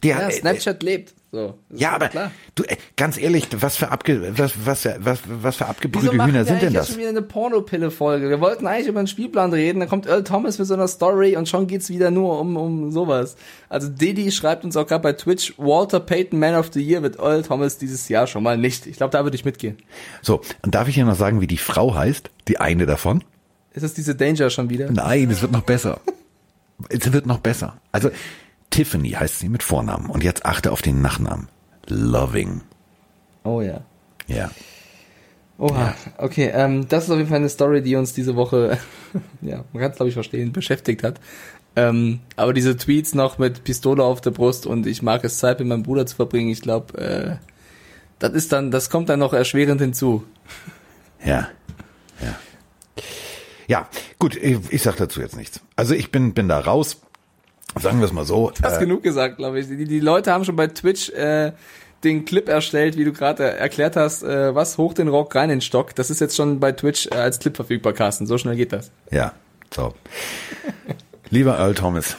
[0.03, 1.14] Der, Ja, äh, Snapchat lebt.
[1.35, 1.59] So.
[1.70, 2.31] Ja, aber klar.
[2.55, 6.31] du, äh, ganz ehrlich, was für abge, was, was, was, was für Wieso abgebrühte machen
[6.31, 6.90] Hühner sind denn das?
[6.90, 8.31] schon wieder eine Pornopille-Folge?
[8.31, 11.37] Wir wollten eigentlich über einen Spielplan reden, dann kommt Earl Thomas mit so einer Story
[11.37, 13.35] und schon geht's wieder nur um, um sowas.
[13.68, 17.18] Also Didi schreibt uns auch gerade bei Twitch, Walter Payton Man of the Year wird
[17.18, 18.87] Earl Thomas dieses Jahr schon mal nicht.
[18.87, 19.77] Ich glaube, da würde ich mitgehen.
[20.23, 22.31] So, und darf ich dir noch sagen, wie die Frau heißt?
[22.47, 23.25] Die eine davon?
[23.73, 24.88] Ist das diese Danger schon wieder?
[24.92, 26.01] Nein, es wird noch besser.
[26.90, 27.77] Es wird noch besser.
[27.90, 28.11] Also,
[28.75, 30.11] Tiffany heißt sie mit Vornamen.
[30.11, 31.47] Und jetzt achte auf den Nachnamen.
[31.87, 32.63] Loving.
[33.45, 33.83] Oh ja.
[34.27, 34.51] Ja.
[35.59, 38.79] Oha, okay, ähm, das ist auf jeden Fall eine Story, die uns diese Woche,
[39.43, 41.21] ja, man kann es glaube ich verstehen, beschäftigt hat.
[41.77, 45.61] Ähm, aber diese Tweets noch mit Pistole auf der Brust und ich mag es Zeit
[45.61, 47.37] mit meinem Bruder zu verbringen, ich glaube, äh,
[48.19, 50.25] das ist dann, das kommt dann noch erschwerend hinzu.
[51.25, 51.47] Ja.
[52.21, 52.35] Ja.
[53.69, 55.61] Ja, gut, ich, ich sag dazu jetzt nichts.
[55.77, 57.01] Also ich bin, bin da raus.
[57.81, 58.53] Sagen wir es mal so.
[58.63, 59.67] Hast Äh, genug gesagt, glaube ich.
[59.69, 61.53] Die, die Leute haben schon bei Twitch äh,
[62.05, 65.61] den Clip erstellt, wie du gerade erklärt hast, äh, was hoch den Rock, rein den
[65.61, 65.95] Stock.
[65.95, 68.27] Das ist jetzt schon bei Twitch äh, als Clip verfügbar, Carsten.
[68.27, 68.91] So schnell geht das.
[69.11, 69.33] ja,
[69.75, 69.95] so.
[71.31, 72.17] Lieber Earl Thomas,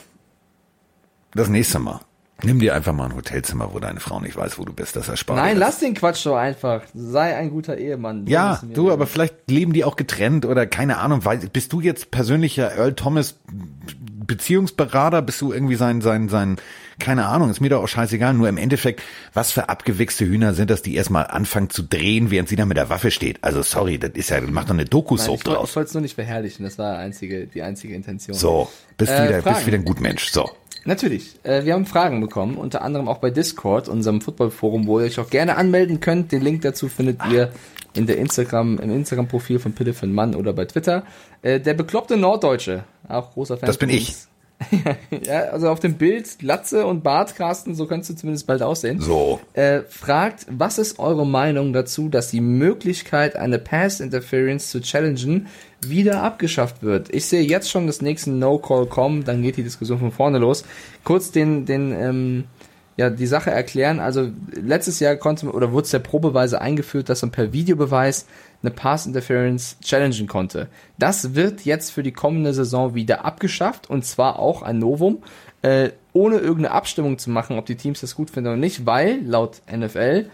[1.34, 2.02] das nächste Mal,
[2.44, 4.96] nimm dir einfach mal ein Hotelzimmer, wo deine Frau nicht weiß, wo du bist.
[4.96, 6.82] Das erspart Nein, lass den Quatsch doch einfach.
[6.94, 8.28] Sei ein guter Ehemann.
[8.28, 11.22] Ja, du, aber vielleicht leben die auch getrennt oder keine Ahnung.
[11.54, 13.36] Bist du jetzt persönlicher Earl Thomas
[14.28, 15.22] Beziehungsberater?
[15.22, 16.58] Bist du irgendwie sein, sein, sein,
[17.00, 18.34] keine Ahnung, ist mir doch auch scheißegal.
[18.34, 19.02] Nur im Endeffekt,
[19.34, 22.78] was für abgewichste Hühner sind das, die erstmal anfangen zu drehen, während sie da mit
[22.78, 23.44] der Waffe steht?
[23.44, 25.76] Also sorry, das ist ja, das macht doch eine Doku-Soap ich wollte draus.
[25.76, 28.36] es nur nicht verherrlichen, das war einzige, die einzige Intention.
[28.36, 29.56] So, bist Äh, wieder, Fragen.
[29.56, 30.30] bist wieder ein Gutmensch.
[30.30, 30.50] So.
[30.86, 31.40] Natürlich.
[31.44, 35.20] Äh, wir haben Fragen bekommen, unter anderem auch bei Discord, unserem Football-Forum, wo ihr euch
[35.20, 36.32] auch gerne anmelden könnt.
[36.32, 37.52] Den Link dazu findet ihr
[37.94, 41.04] in der Instagram, im Instagram-Profil von Pille für Mann oder bei Twitter.
[41.42, 43.68] Äh, der bekloppte Norddeutsche, auch großer Fan.
[43.68, 44.16] Das bin ich.
[45.26, 49.02] ja, also auf dem Bild Latze und Bart, Carsten, so könntest du zumindest bald aussehen.
[49.02, 49.42] So.
[49.54, 55.48] Äh, fragt, was ist eure Meinung dazu, dass die Möglichkeit, eine Pass Interference zu challengen,
[55.90, 57.14] wieder abgeschafft wird?
[57.14, 60.66] Ich sehe jetzt schon das nächste No-Call kommen, dann geht die Diskussion von vorne los.
[61.04, 62.44] Kurz den, den, ähm,
[62.98, 64.00] ja, die Sache erklären.
[64.00, 68.26] Also letztes Jahr konnte oder wurde es ja probeweise eingeführt, dass man per Videobeweis
[68.62, 70.68] eine Pass Interference challengen konnte.
[70.98, 75.24] Das wird jetzt für die kommende Saison wieder abgeschafft und zwar auch ein Novum,
[75.62, 79.22] äh, ohne irgendeine Abstimmung zu machen, ob die Teams das gut finden oder nicht, weil
[79.26, 80.30] laut NFL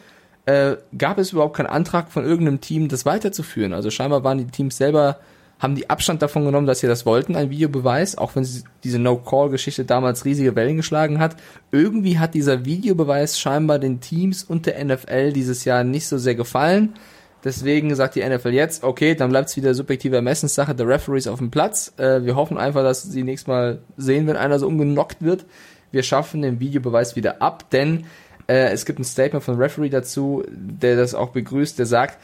[0.45, 3.73] äh, gab es überhaupt keinen Antrag von irgendeinem Team, das weiterzuführen.
[3.73, 5.19] Also scheinbar waren die Teams selber,
[5.61, 8.97] haben die Abstand davon genommen, dass sie das wollten, ein Videobeweis, auch wenn sie diese
[8.97, 11.35] No-Call-Geschichte damals riesige Wellen geschlagen hat.
[11.71, 16.33] Irgendwie hat dieser Videobeweis scheinbar den Teams und der NFL dieses Jahr nicht so sehr
[16.33, 16.95] gefallen.
[17.43, 21.37] Deswegen sagt die NFL jetzt, okay, dann bleibt es wieder subjektive Ermessenssache der Referees auf
[21.37, 21.93] dem Platz.
[21.97, 25.45] Äh, wir hoffen einfach, dass sie nächstes Mal sehen, wenn einer so umgenockt wird.
[25.91, 28.05] Wir schaffen den Videobeweis wieder ab, denn
[28.47, 32.17] äh, es gibt ein Statement von Referee dazu, der das auch begrüßt, der sagt,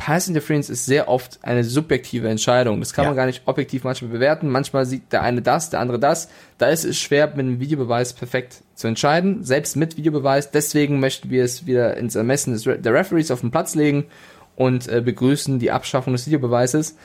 [0.00, 2.80] Pass Interference ist sehr oft eine subjektive Entscheidung.
[2.80, 3.10] Das kann Ja.
[3.10, 4.48] man gar nicht objektiv manchmal bewerten.
[4.48, 6.30] Manchmal sieht der eine das, der andere das.
[6.56, 10.50] Da ist es schwer, mit einem Videobeweis perfekt zu entscheiden, selbst mit Videobeweis.
[10.52, 14.06] Deswegen möchten wir es wieder ins Ermessen des der Referees auf den Platz legen
[14.56, 16.96] und äh, begrüßen die Abschaffung des Videobeweises.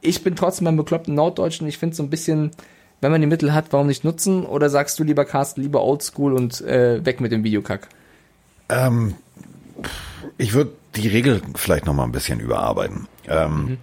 [0.00, 1.66] Ich bin trotzdem beim bekloppten Norddeutschen.
[1.66, 2.52] Ich finde so ein bisschen,
[3.00, 4.46] wenn man die Mittel hat, warum nicht nutzen?
[4.46, 7.88] Oder sagst du lieber Carsten, lieber Oldschool und äh, weg mit dem Videokack?
[8.68, 9.14] Ähm,
[10.36, 13.06] ich würde die Regel vielleicht noch mal ein bisschen überarbeiten.
[13.26, 13.78] Ähm,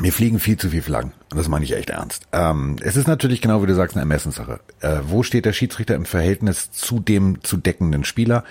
[0.00, 1.12] Mir fliegen viel zu viele Flaggen.
[1.30, 2.26] Und das meine ich echt ernst.
[2.32, 4.60] Ähm, es ist natürlich genau wie du sagst eine Ermessenssache.
[4.80, 8.44] Äh, wo steht der Schiedsrichter im Verhältnis zu dem zu deckenden Spieler?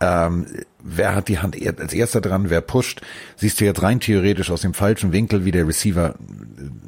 [0.00, 0.46] Ähm,
[0.80, 2.50] wer hat die Hand er- als erster dran?
[2.50, 3.00] Wer pusht?
[3.36, 6.14] Siehst du jetzt rein theoretisch aus dem falschen Winkel, wie der Receiver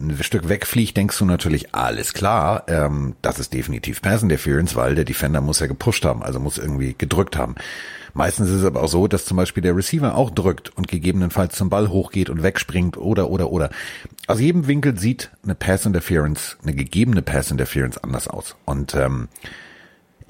[0.00, 4.94] ein Stück wegfliegt, denkst du natürlich, alles klar, ähm, das ist definitiv Pass Interference, weil
[4.94, 7.56] der Defender muss ja gepusht haben, also muss irgendwie gedrückt haben.
[8.14, 11.54] Meistens ist es aber auch so, dass zum Beispiel der Receiver auch drückt und gegebenenfalls
[11.56, 13.70] zum Ball hochgeht und wegspringt oder, oder, oder.
[14.26, 18.56] Aus jedem Winkel sieht eine Pass Interference, eine gegebene Pass Interference anders aus.
[18.64, 19.28] Und ähm,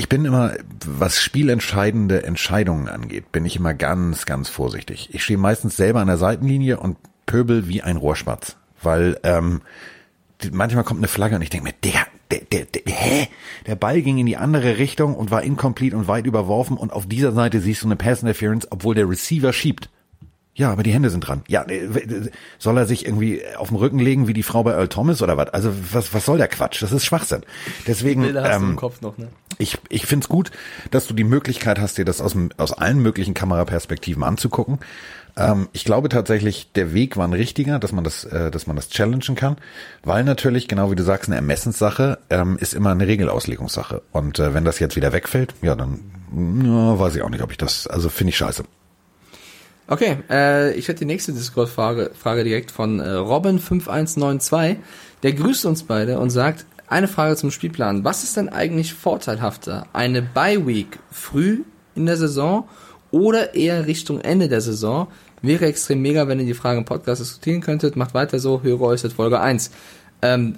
[0.00, 0.54] ich bin immer,
[0.86, 5.10] was spielentscheidende Entscheidungen angeht, bin ich immer ganz, ganz vorsichtig.
[5.12, 9.60] Ich stehe meistens selber an der Seitenlinie und pöbel wie ein Rohrspatz, weil ähm,
[10.52, 13.28] manchmal kommt eine Flagge und ich denke mir, der, der, der, der, hä?
[13.66, 17.06] Der Ball ging in die andere Richtung und war incomplete und weit überworfen und auf
[17.06, 19.90] dieser Seite siehst du eine Pass Interference, obwohl der Receiver schiebt.
[20.54, 21.42] Ja, aber die Hände sind dran.
[21.46, 24.88] Ja, äh, soll er sich irgendwie auf den Rücken legen wie die Frau bei Earl
[24.88, 25.50] Thomas oder was?
[25.50, 26.82] Also was, was soll der Quatsch?
[26.82, 27.42] Das ist Schwachsinn.
[27.86, 29.28] Deswegen, Bilder hast du ähm, im Kopf noch, ne?
[29.60, 30.50] Ich, ich finde es gut,
[30.90, 34.78] dass du die Möglichkeit hast, dir das aus, aus allen möglichen Kameraperspektiven anzugucken.
[35.36, 38.76] Ähm, ich glaube tatsächlich, der Weg war ein richtiger, dass man das, äh, dass man
[38.76, 39.56] das challengen kann,
[40.02, 44.02] weil natürlich, genau wie du sagst, eine Ermessenssache ähm, ist immer eine Regelauslegungssache.
[44.12, 46.00] Und äh, wenn das jetzt wieder wegfällt, ja, dann
[46.64, 48.64] ja, weiß ich auch nicht, ob ich das, also finde ich scheiße.
[49.88, 54.76] Okay, äh, ich hätte die nächste Discord-Frage Frage direkt von äh, Robin5192.
[55.22, 58.04] Der grüßt uns beide und sagt, eine Frage zum Spielplan.
[58.04, 59.86] Was ist denn eigentlich vorteilhafter?
[59.92, 61.62] Eine Bye-Week früh
[61.94, 62.68] in der Saison
[63.10, 65.06] oder eher Richtung Ende der Saison?
[65.40, 67.96] Wäre extrem mega, wenn ihr die Frage im Podcast diskutieren könntet.
[67.96, 69.70] Macht weiter so, höre euch seit Folge 1.
[70.20, 70.56] Ähm,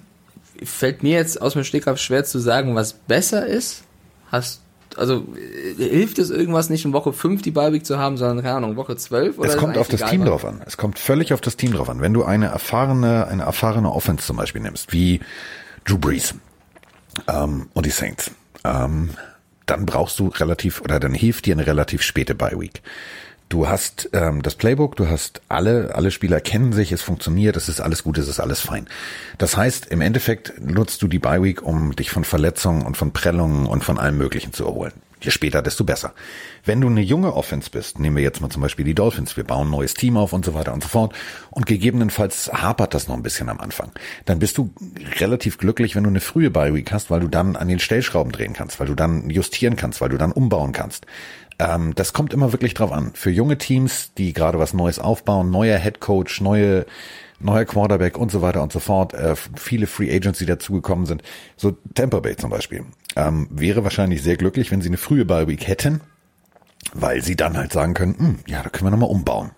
[0.65, 3.85] fällt mir jetzt aus dem Stegreif schwer zu sagen, was besser ist.
[4.31, 4.63] Hast
[4.97, 8.57] also äh, hilft es irgendwas nicht in Woche 5 die Ballweek zu haben, sondern keine
[8.57, 10.29] Ahnung, Woche 12 oder Es kommt auf das Team was?
[10.29, 10.63] drauf an.
[10.67, 12.01] Es kommt völlig auf das Team drauf an.
[12.01, 15.21] Wenn du eine erfahrene, eine erfahrene Offense zum Beispiel nimmst, wie
[15.85, 16.35] Drew Brees
[17.29, 18.31] ähm, und die Saints,
[18.65, 19.11] ähm,
[19.67, 22.83] dann brauchst du relativ oder dann hilft dir eine relativ späte Bye Week.
[23.49, 27.69] Du hast ähm, das Playbook, du hast alle, alle Spieler kennen sich, es funktioniert, es
[27.69, 28.89] ist alles gut, es ist alles fein.
[29.37, 33.13] Das heißt, im Endeffekt nutzt du die Bye Week, um dich von Verletzungen und von
[33.13, 34.95] Prellungen und von allem Möglichen zu erholen.
[35.23, 36.15] Je später, desto besser.
[36.65, 39.45] Wenn du eine junge Offense bist, nehmen wir jetzt mal zum Beispiel die Dolphins, wir
[39.45, 41.15] bauen ein neues Team auf und so weiter und so fort
[41.51, 43.93] und gegebenenfalls hapert das noch ein bisschen am Anfang,
[44.25, 44.71] dann bist du
[45.21, 48.33] relativ glücklich, wenn du eine frühe Bye Week hast, weil du dann an den Stellschrauben
[48.33, 51.07] drehen kannst, weil du dann justieren kannst, weil du dann umbauen kannst.
[51.61, 53.13] Ähm, das kommt immer wirklich drauf an.
[53.15, 56.85] Für junge Teams, die gerade was Neues aufbauen, neuer Head Coach, neue
[57.43, 61.23] neuer Quarterback und so weiter und so fort, äh, viele Free Agents, die dazugekommen sind,
[61.57, 62.85] so Tampa Bay zum Beispiel,
[63.17, 66.01] ähm, wäre wahrscheinlich sehr glücklich, wenn sie eine frühe Bye Week hätten,
[66.95, 69.53] weil sie dann halt sagen können, hm, ja, da können wir nochmal umbauen.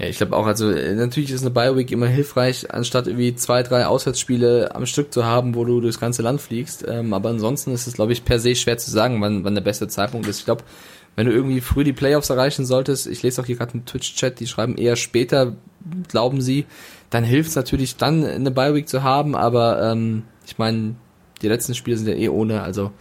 [0.00, 3.62] Ja, ich glaube auch, also äh, natürlich ist eine Bioweek immer hilfreich, anstatt irgendwie zwei,
[3.62, 6.86] drei Auswärtsspiele am Stück zu haben, wo du durchs ganze Land fliegst.
[6.88, 9.60] Ähm, aber ansonsten ist es, glaube ich, per se schwer zu sagen, wann, wann der
[9.60, 10.38] beste Zeitpunkt ist.
[10.38, 10.64] Ich glaube,
[11.16, 14.40] wenn du irgendwie früh die Playoffs erreichen solltest, ich lese auch hier gerade im Twitch-Chat,
[14.40, 15.56] die schreiben eher später,
[16.08, 16.64] glauben sie,
[17.10, 20.94] dann hilft es natürlich dann, eine Bioweek zu haben, aber ähm, ich meine,
[21.42, 22.92] die letzten Spiele sind ja eh ohne, also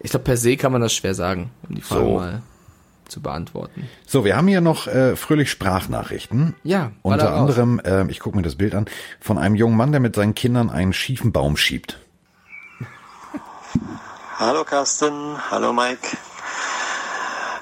[0.00, 2.14] ich glaube, per se kann man das schwer sagen, um die Frage So.
[2.16, 2.42] mal
[3.08, 3.88] zu beantworten.
[4.06, 6.54] So, wir haben hier noch äh, fröhlich Sprachnachrichten.
[6.64, 8.86] Ja, Unter anderem, äh, ich gucke mir das Bild an,
[9.20, 11.98] von einem jungen Mann, der mit seinen Kindern einen schiefen Baum schiebt.
[14.38, 16.16] Hallo Carsten, hallo Mike.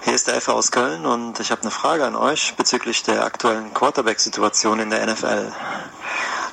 [0.03, 3.25] Hier ist der Effe aus Köln und ich habe eine Frage an euch bezüglich der
[3.25, 5.53] aktuellen Quarterback-Situation in der NFL.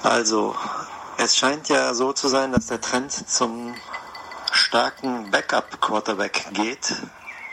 [0.04, 0.56] Also,
[1.18, 3.76] es scheint ja so zu sein, dass der Trend zum
[4.52, 6.94] starken Backup-Quarterback geht.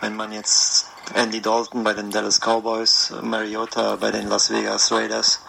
[0.00, 5.40] Wenn man jetzt Andy Dalton bei den Dallas Cowboys, Mariota bei den Las Vegas Raiders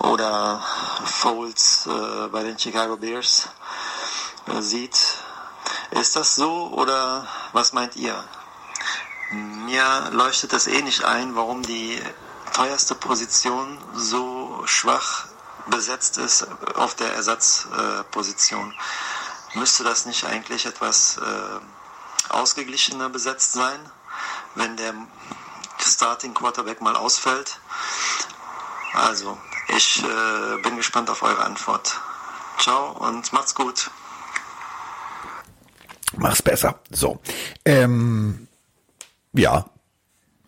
[0.00, 0.62] oder
[1.04, 3.48] Foles äh, bei den Chicago Bears
[4.48, 4.96] äh, sieht,
[5.92, 8.24] ist das so oder was meint ihr?
[9.30, 12.02] Mir leuchtet es eh nicht ein, warum die
[12.52, 15.29] teuerste Position so schwach
[15.68, 18.74] besetzt ist auf der Ersatzposition.
[19.54, 23.78] Müsste das nicht eigentlich etwas äh, ausgeglichener besetzt sein,
[24.54, 24.94] wenn der
[25.78, 27.58] Starting Quarterback mal ausfällt?
[28.92, 32.00] Also, ich äh, bin gespannt auf eure Antwort.
[32.58, 33.90] Ciao und macht's gut.
[36.16, 36.80] Mach's besser.
[36.90, 37.20] So.
[37.64, 38.48] Ähm,
[39.32, 39.64] ja.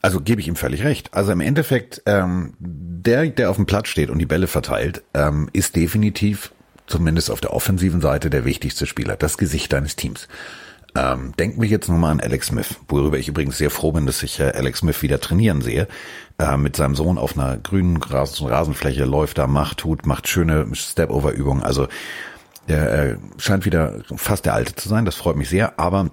[0.02, 1.14] Also gebe ich ihm völlig recht.
[1.14, 5.48] Also im Endeffekt, ähm, der, der auf dem Platz steht und die Bälle verteilt, ähm,
[5.52, 6.52] ist definitiv,
[6.86, 10.26] zumindest auf der offensiven Seite, der wichtigste Spieler, das Gesicht deines Teams.
[10.94, 14.22] Ähm, denken wir jetzt nochmal an Alex Smith, worüber ich übrigens sehr froh bin, dass
[14.24, 15.86] ich äh, Alex Smith wieder trainieren sehe.
[16.38, 20.66] Äh, mit seinem Sohn auf einer grünen Ras Rasenfläche läuft da, macht, tut, macht schöne
[20.74, 21.62] Step-Over-Übungen.
[21.62, 21.86] Also
[22.68, 26.10] der äh, scheint wieder fast der Alte zu sein, das freut mich sehr, aber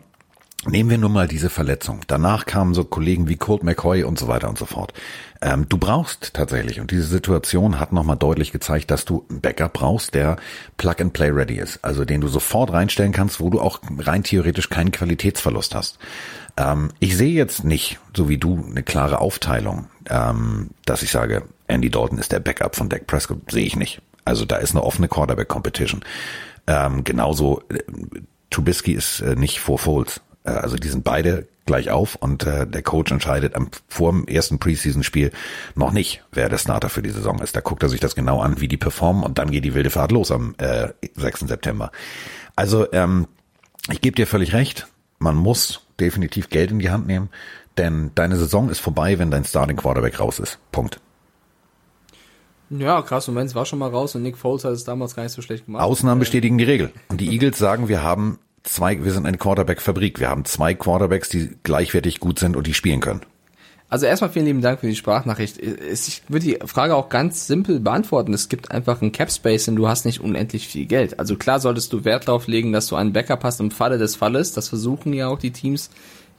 [0.65, 2.01] Nehmen wir nur mal diese Verletzung.
[2.07, 4.93] Danach kamen so Kollegen wie Colt McCoy und so weiter und so fort.
[5.41, 9.71] Ähm, du brauchst tatsächlich, und diese Situation hat nochmal deutlich gezeigt, dass du einen Backup
[9.71, 10.35] brauchst, der
[10.75, 11.79] Plug-and-Play ready ist.
[11.81, 15.97] Also den du sofort reinstellen kannst, wo du auch rein theoretisch keinen Qualitätsverlust hast.
[16.57, 21.43] Ähm, ich sehe jetzt nicht, so wie du, eine klare Aufteilung, ähm, dass ich sage,
[21.67, 23.49] Andy Dalton ist der Backup von Dak Prescott.
[23.49, 24.01] Sehe ich nicht.
[24.25, 26.01] Also da ist eine offene Quarterback-Competition.
[26.67, 27.79] Ähm, genauso, äh,
[28.49, 30.19] Trubisky ist äh, nicht vor Foles.
[30.43, 34.27] Äh, Also die sind beide gleich auf und äh, der Coach entscheidet am, vor dem
[34.27, 35.31] ersten Preseason-Spiel
[35.75, 37.55] noch nicht, wer der Starter für die Saison ist.
[37.55, 39.91] Da guckt er sich das genau an, wie die performen und dann geht die wilde
[39.91, 41.41] Fahrt los am äh, 6.
[41.41, 41.91] September.
[42.55, 43.27] Also ähm,
[43.91, 44.87] ich gebe dir völlig recht,
[45.19, 47.29] man muss definitiv Geld in die Hand nehmen,
[47.77, 50.57] denn deine Saison ist vorbei, wenn dein Starting Quarterback raus ist.
[50.71, 50.99] Punkt.
[52.71, 55.23] Ja, krass, Moment, es war schon mal raus und Nick Foles hat es damals gar
[55.23, 55.83] nicht so schlecht gemacht.
[55.83, 56.91] Ausnahmen bestätigen die Regel.
[57.09, 60.19] Und die Eagles sagen, wir haben zwei, wir sind eine Quarterback-Fabrik.
[60.19, 63.21] Wir haben zwei Quarterbacks, die gleichwertig gut sind und die spielen können.
[63.91, 65.57] Also erstmal vielen lieben Dank für die Sprachnachricht.
[65.57, 68.35] Ich würde die Frage auch ganz simpel beantworten.
[68.35, 71.19] Es gibt einfach einen Cap Space und du hast nicht unendlich viel Geld.
[71.19, 74.15] Also klar solltest du Wert darauf legen, dass du einen Backup hast im Falle des
[74.15, 74.53] Falles.
[74.53, 75.89] Das versuchen ja auch die Teams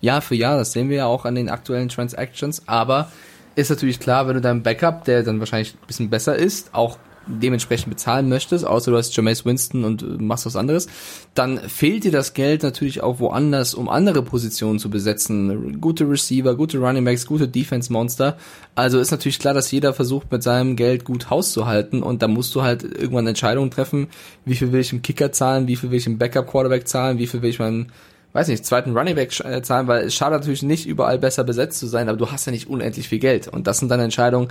[0.01, 0.59] Jahr für Jahr.
[0.59, 2.69] Das sehen wir ja auch an den aktuellen Transactions.
[2.69, 3.11] Aber
[3.57, 6.99] ist natürlich klar, wenn du deinen Backup, der dann wahrscheinlich ein bisschen besser ist, auch
[7.39, 10.89] dementsprechend bezahlen möchtest, außer du hast Jameis Winston und äh, machst was anderes,
[11.35, 15.81] dann fehlt dir das Geld natürlich auch woanders, um andere Positionen zu besetzen.
[15.81, 18.37] Gute Receiver, gute Running Backs, gute Defense Monster.
[18.75, 22.23] Also ist natürlich klar, dass jeder versucht, mit seinem Geld gut Haus zu halten und
[22.23, 24.09] da musst du halt irgendwann Entscheidungen treffen,
[24.45, 27.19] wie viel will ich im Kicker zahlen, wie viel will ich im Backup Quarterback zahlen,
[27.19, 27.93] wie viel will ich meinen
[28.33, 31.79] weiß nicht, zweiten Running Back äh, zahlen, weil es schadet natürlich nicht, überall besser besetzt
[31.79, 33.49] zu sein, aber du hast ja nicht unendlich viel Geld.
[33.49, 34.49] Und das sind dann Entscheidungen,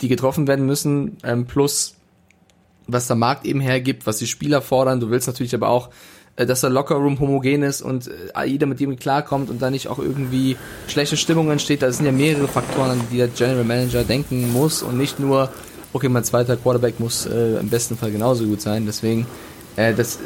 [0.00, 1.94] die getroffen werden müssen, ähm, plus
[2.86, 5.00] was der Markt eben hergibt, was die Spieler fordern.
[5.00, 5.90] Du willst natürlich aber auch,
[6.36, 9.88] äh, dass der Lockerroom homogen ist und äh, jeder mit dem klarkommt und da nicht
[9.88, 10.56] auch irgendwie
[10.88, 11.82] schlechte Stimmung entsteht.
[11.82, 15.50] Da sind ja mehrere Faktoren, an die der General Manager denken muss und nicht nur,
[15.92, 18.84] okay, mein zweiter Quarterback muss äh, im besten Fall genauso gut sein.
[18.86, 19.26] Deswegen,
[19.76, 20.18] äh, das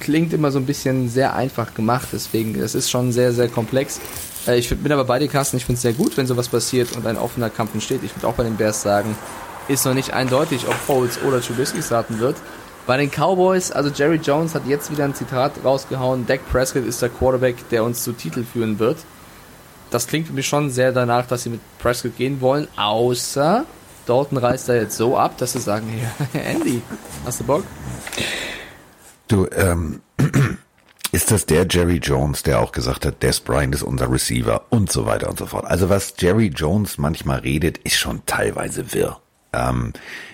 [0.00, 2.08] klingt immer so ein bisschen sehr einfach gemacht.
[2.12, 4.00] Deswegen, es ist schon sehr, sehr komplex.
[4.46, 5.56] Äh, ich bin aber bei dir, Carsten.
[5.56, 8.00] Ich finde es sehr gut, wenn sowas passiert und ein offener Kampf entsteht.
[8.02, 9.16] Ich würde auch bei den Bears sagen,
[9.68, 12.36] ist noch nicht eindeutig, ob Foles oder Trubisky starten wird.
[12.86, 17.00] Bei den Cowboys, also Jerry Jones hat jetzt wieder ein Zitat rausgehauen, Dak Prescott ist
[17.00, 18.98] der Quarterback, der uns zu Titel führen wird.
[19.90, 23.64] Das klingt für mich schon sehr danach, dass sie mit Prescott gehen wollen, außer
[24.06, 25.88] Dalton reißt da jetzt so ab, dass sie sagen,
[26.34, 26.82] ja, Andy,
[27.24, 27.64] hast du Bock?
[29.28, 30.02] Du, ähm,
[31.12, 34.92] ist das der Jerry Jones, der auch gesagt hat, Des Bryant ist unser Receiver und
[34.92, 35.64] so weiter und so fort.
[35.64, 39.20] Also was Jerry Jones manchmal redet, ist schon teilweise wirr.
[39.54, 39.92] Ähm,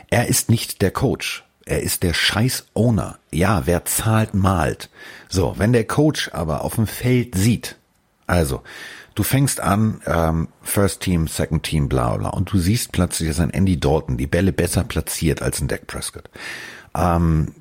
[0.08, 1.44] er ist nicht der Coach.
[1.64, 3.18] Er ist der scheiß Owner.
[3.30, 4.90] Ja, wer zahlt, malt.
[5.28, 7.76] So, wenn der Coach aber auf dem Feld sieht,
[8.26, 8.62] also,
[9.14, 13.40] du fängst an, ähm, First Team, Second Team, bla bla, und du siehst plötzlich, dass
[13.40, 16.30] ein Andy Dalton die Bälle besser platziert als ein Dak Prescott.
[16.94, 17.54] Ähm,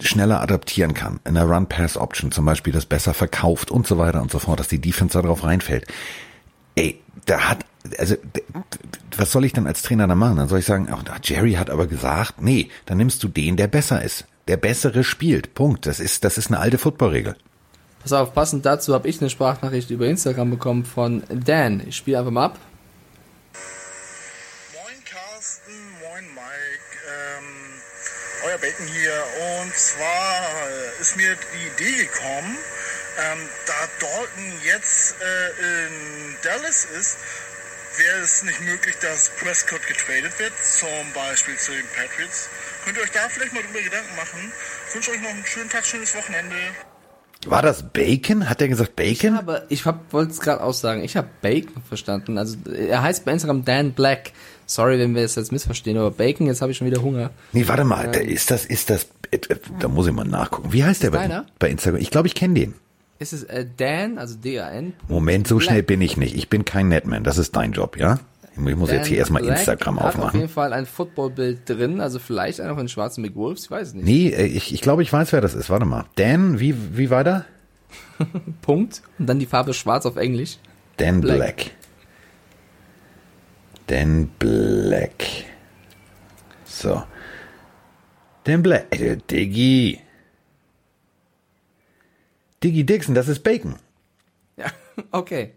[0.00, 4.30] schneller adaptieren kann, in der Run-Pass-Option zum Beispiel das besser verkauft und so weiter und
[4.30, 5.86] so fort, dass die Defense darauf reinfällt.
[6.74, 7.64] Ey, da hat
[7.98, 8.16] also
[9.16, 10.36] was soll ich denn als Trainer da machen?
[10.36, 13.66] Dann soll ich sagen, ach, Jerry hat aber gesagt, nee, dann nimmst du den, der
[13.66, 14.26] besser ist.
[14.48, 15.54] Der bessere spielt.
[15.54, 15.86] Punkt.
[15.86, 17.36] Das ist, das ist eine alte Footballregel.
[18.02, 21.82] Pass auf, passend dazu habe ich eine Sprachnachricht über Instagram bekommen von Dan.
[21.86, 22.58] Ich spiele einfach mal ab.
[24.72, 27.44] Moin Carsten, moin Mike, ähm,
[28.48, 29.22] euer Bacon hier.
[29.62, 30.42] Und zwar
[31.00, 32.56] ist mir die Idee gekommen,
[33.20, 37.18] ähm, da Dalton jetzt äh, in Dallas ist,
[37.98, 42.48] wäre es nicht möglich, dass Prescott getradet wird, zum Beispiel zu den Patriots.
[42.84, 44.52] Könnt ihr euch da vielleicht mal drüber Gedanken machen?
[44.88, 46.56] Ich wünsche euch noch einen schönen Tag, schönes Wochenende.
[47.46, 48.48] War das Bacon?
[48.48, 49.34] Hat er gesagt Bacon?
[49.68, 51.02] Ich, habe, ich wollte es gerade aussagen.
[51.02, 52.38] Ich habe Bacon verstanden.
[52.38, 54.32] Also er heißt bei Instagram Dan Black.
[54.66, 57.30] Sorry, wenn wir es jetzt missverstehen, aber Bacon, jetzt habe ich schon wieder Hunger.
[57.52, 59.38] Nee, warte mal, ähm, ist das, ist das, äh,
[59.80, 60.72] da muss ich mal nachgucken.
[60.72, 62.00] Wie heißt der bei, bei Instagram?
[62.00, 62.74] Ich glaube, ich kenne den.
[63.18, 64.94] Ist es äh, Dan, also D-A-N?
[65.08, 65.68] Moment, so Black.
[65.68, 66.34] schnell bin ich nicht.
[66.34, 67.22] Ich bin kein Netman.
[67.24, 68.18] Das ist dein Job, ja?
[68.54, 70.28] Ich muss Dan jetzt hier erstmal Instagram hat aufmachen.
[70.28, 73.94] auf jeden Fall ein Footballbild drin, also vielleicht auch in schwarzen McWolves, ich weiß es
[73.94, 74.04] nicht.
[74.04, 75.70] Nee, äh, ich, ich glaube, ich weiß, wer das ist.
[75.70, 76.04] Warte mal.
[76.16, 77.46] Dan, wie, wie weiter?
[78.62, 79.02] Punkt.
[79.18, 80.58] Und dann die Farbe schwarz auf Englisch.
[80.98, 81.36] Dan Black.
[81.36, 81.70] Black.
[83.86, 85.24] Dan Black.
[86.64, 87.02] So.
[88.44, 88.86] Dan Black.
[89.00, 90.00] Äh, Diggi.
[92.62, 93.76] Diggy Dixon, das ist Bacon.
[94.56, 94.66] Ja,
[95.10, 95.52] okay.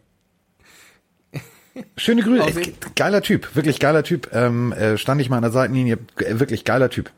[1.97, 2.61] Schöne Grüße.
[2.95, 4.29] Geiler Typ, wirklich geiler Typ.
[4.33, 7.11] Ähm, äh, stand ich mal an der Seitenlinie, äh, wirklich geiler Typ.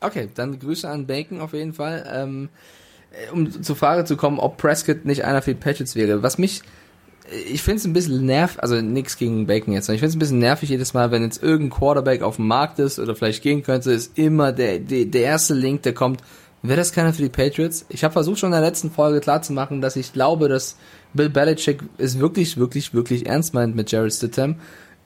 [0.00, 2.04] Okay, dann Grüße an Bacon auf jeden Fall.
[2.10, 2.48] Ähm,
[3.12, 6.22] äh, um zur Frage zu kommen, ob Prescott nicht einer für die Patriots wäre.
[6.22, 6.62] Was mich,
[7.50, 10.20] ich finde es ein bisschen nervig, also nichts gegen Bacon jetzt, ich finde es ein
[10.20, 13.62] bisschen nervig jedes Mal, wenn jetzt irgendein Quarterback auf dem Markt ist oder vielleicht gehen
[13.62, 16.22] könnte, ist immer der, der, der erste Link, der kommt,
[16.62, 17.84] Wäre das keiner für die Patriots?
[17.88, 20.76] Ich habe versucht schon in der letzten Folge klarzumachen, dass ich glaube, dass
[21.12, 24.56] Bill Belichick es wirklich, wirklich, wirklich ernst meint mit Jared Stidham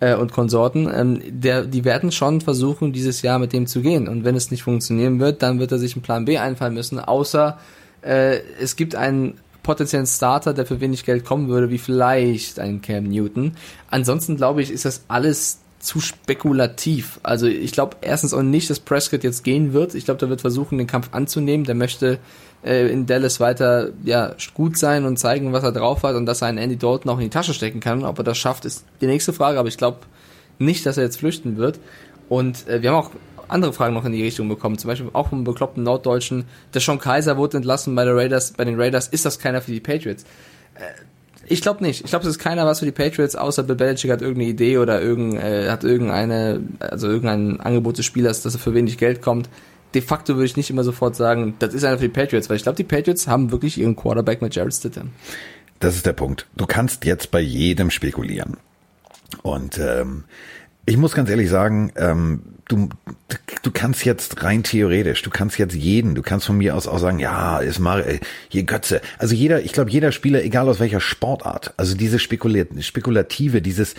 [0.01, 0.91] äh, und Konsorten.
[0.95, 4.07] Ähm, der, die werden schon versuchen, dieses Jahr mit dem zu gehen.
[4.07, 7.01] Und wenn es nicht funktionieren wird, dann wird er sich einen Plan B einfallen müssen.
[7.01, 7.59] Außer
[8.03, 12.83] äh, es gibt einen potenziellen Starter, der für wenig Geld kommen würde, wie vielleicht ein
[12.83, 13.53] Cam Newton.
[13.91, 17.21] Ansonsten glaube ich, ist das alles zu spekulativ.
[17.23, 19.95] Also ich glaube erstens auch nicht, dass Prescott jetzt gehen wird.
[19.95, 21.65] Ich glaube, der wird versuchen, den Kampf anzunehmen.
[21.65, 22.19] Der möchte
[22.65, 26.43] äh, in Dallas weiter ja gut sein und zeigen, was er drauf hat und dass
[26.43, 28.05] er einen Andy Dalton auch in die Tasche stecken kann.
[28.05, 29.59] Ob er das schafft, ist die nächste Frage.
[29.59, 29.99] Aber ich glaube
[30.59, 31.79] nicht, dass er jetzt flüchten wird.
[32.29, 33.11] Und äh, wir haben auch
[33.49, 34.79] andere Fragen noch in die Richtung bekommen.
[34.79, 36.47] Zum Beispiel auch vom bekloppten Norddeutschen.
[36.75, 39.09] Der Sean Kaiser wurde entlassen bei, der Raiders, bei den Raiders.
[39.09, 40.25] Ist das keiner für die Patriots?
[40.75, 40.81] Äh,
[41.49, 42.05] ich glaube nicht.
[42.05, 44.79] Ich glaube, es ist keiner was für die Patriots, außer Bill Belichick hat irgendeine Idee
[44.79, 49.23] oder irgend, äh, hat irgendeine, also irgendein Angebot des Spielers, dass er für wenig Geld
[49.23, 49.49] kommt.
[49.95, 52.57] De facto würde ich nicht immer sofort sagen, das ist einer für die Patriots, weil
[52.57, 55.11] ich glaube, die Patriots haben wirklich ihren Quarterback mit Jared Stidham.
[55.79, 56.47] Das ist der Punkt.
[56.57, 58.57] Du kannst jetzt bei jedem spekulieren.
[59.43, 60.25] Und ähm,
[60.85, 62.89] ich muss ganz ehrlich sagen, ähm, du,
[63.63, 66.99] du kannst jetzt rein theoretisch, du kannst jetzt jeden, du kannst von mir aus auch
[66.99, 69.01] sagen, ja, ist mal äh, hier Götze.
[69.19, 73.95] Also jeder, ich glaube, jeder Spieler, egal aus welcher Sportart, also diese Spekulat Spekulative, dieses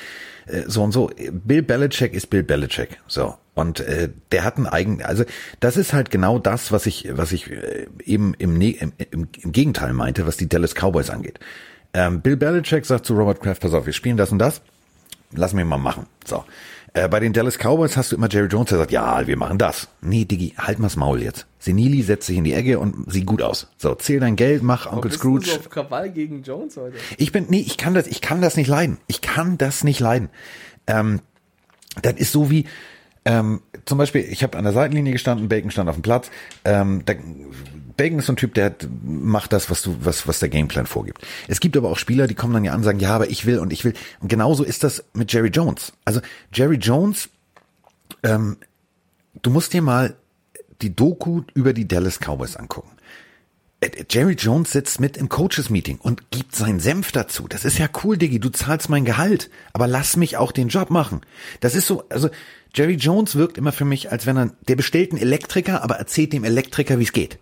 [0.48, 3.00] äh, so und so, Bill Belichick ist Bill Belichick.
[3.08, 3.36] So.
[3.56, 5.24] Und äh, der hat einen eigenen, also
[5.60, 9.28] das ist halt genau das, was ich, was ich äh, eben im, ne im, im,
[9.42, 11.40] im Gegenteil meinte, was die Dallas Cowboys angeht.
[11.94, 14.62] Ähm, Bill Belichick sagt zu Robert Kraft, pass auf, wir spielen das und das,
[15.32, 16.06] lass mich mal machen.
[16.26, 16.44] So.
[16.94, 19.58] Äh, bei den Dallas Cowboys hast du immer Jerry Jones, der sagt, ja, wir machen
[19.58, 19.88] das.
[20.02, 21.46] Nee, Diggi, halt mal's Maul jetzt.
[21.60, 23.68] Senili setzt sich in die Ecke und sieht gut aus.
[23.78, 25.46] So, zähl dein Geld, mach Onkel Scrooge.
[25.46, 26.98] Du auf Krawall gegen Jones heute?
[27.18, 28.98] Ich bin, nee, ich kann das, ich kann das nicht leiden.
[29.08, 30.30] Ich kann das nicht leiden.
[30.88, 31.22] Ähm,
[32.02, 32.66] das ist so wie,
[33.26, 36.32] ähm, zum Beispiel, ich habe an der Seitenlinie gestanden, Bacon stand auf dem Platz.
[36.64, 37.14] Ähm, da,
[37.98, 41.26] Bacon ist so ein Typ, der macht das, was du, was, was der Gameplan vorgibt.
[41.48, 43.46] Es gibt aber auch Spieler, die kommen dann ja an und sagen, ja, aber ich
[43.46, 43.94] will und ich will.
[44.20, 45.94] Und genauso ist das mit Jerry Jones.
[46.06, 46.22] Also
[46.54, 47.30] Jerry Jones,
[48.24, 48.58] ähm,
[49.42, 50.16] du musst dir mal
[50.82, 52.92] die Doku über die Dallas Cowboys angucken.
[53.80, 57.48] Äh, Jerry Jones sitzt mit im Coaches Meeting und gibt seinen Senf dazu.
[57.48, 58.40] Das ist ja cool, Diggi.
[58.40, 61.22] Du zahlst mein Gehalt, aber lass mich auch den Job machen.
[61.62, 62.30] Das ist so, also
[62.76, 66.34] Jerry Jones wirkt immer für mich, als wenn er, der bestellt einen Elektriker, aber erzählt
[66.34, 67.40] dem Elektriker, wie es geht.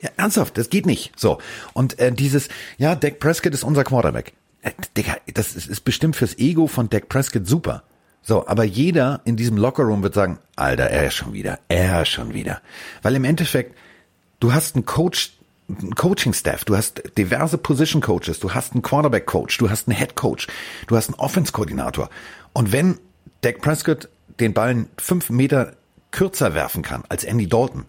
[0.00, 1.12] Ja, ernsthaft, das geht nicht.
[1.16, 1.38] So.
[1.74, 4.32] Und äh, dieses, ja, Dak Prescott ist unser Quarterback.
[4.62, 7.82] Äh, Digga, das ist, ist bestimmt fürs Ego von Dak Prescott super.
[8.22, 12.08] So, aber jeder in diesem Lockerroom wird sagen, Alter, er ist schon wieder, er ist
[12.08, 12.60] schon wieder.
[13.02, 13.76] Weil im Endeffekt,
[14.40, 15.32] du hast einen Coach,
[15.68, 20.48] einen Coaching-Staff, du hast diverse Position-Coaches, du hast einen Quarterback-Coach, du hast einen Head-Coach,
[20.86, 22.10] du hast einen Offense-Koordinator.
[22.52, 22.98] Und wenn
[23.40, 24.08] Dak Prescott
[24.38, 25.74] den Ball fünf Meter
[26.10, 27.86] kürzer werfen kann als Andy Dalton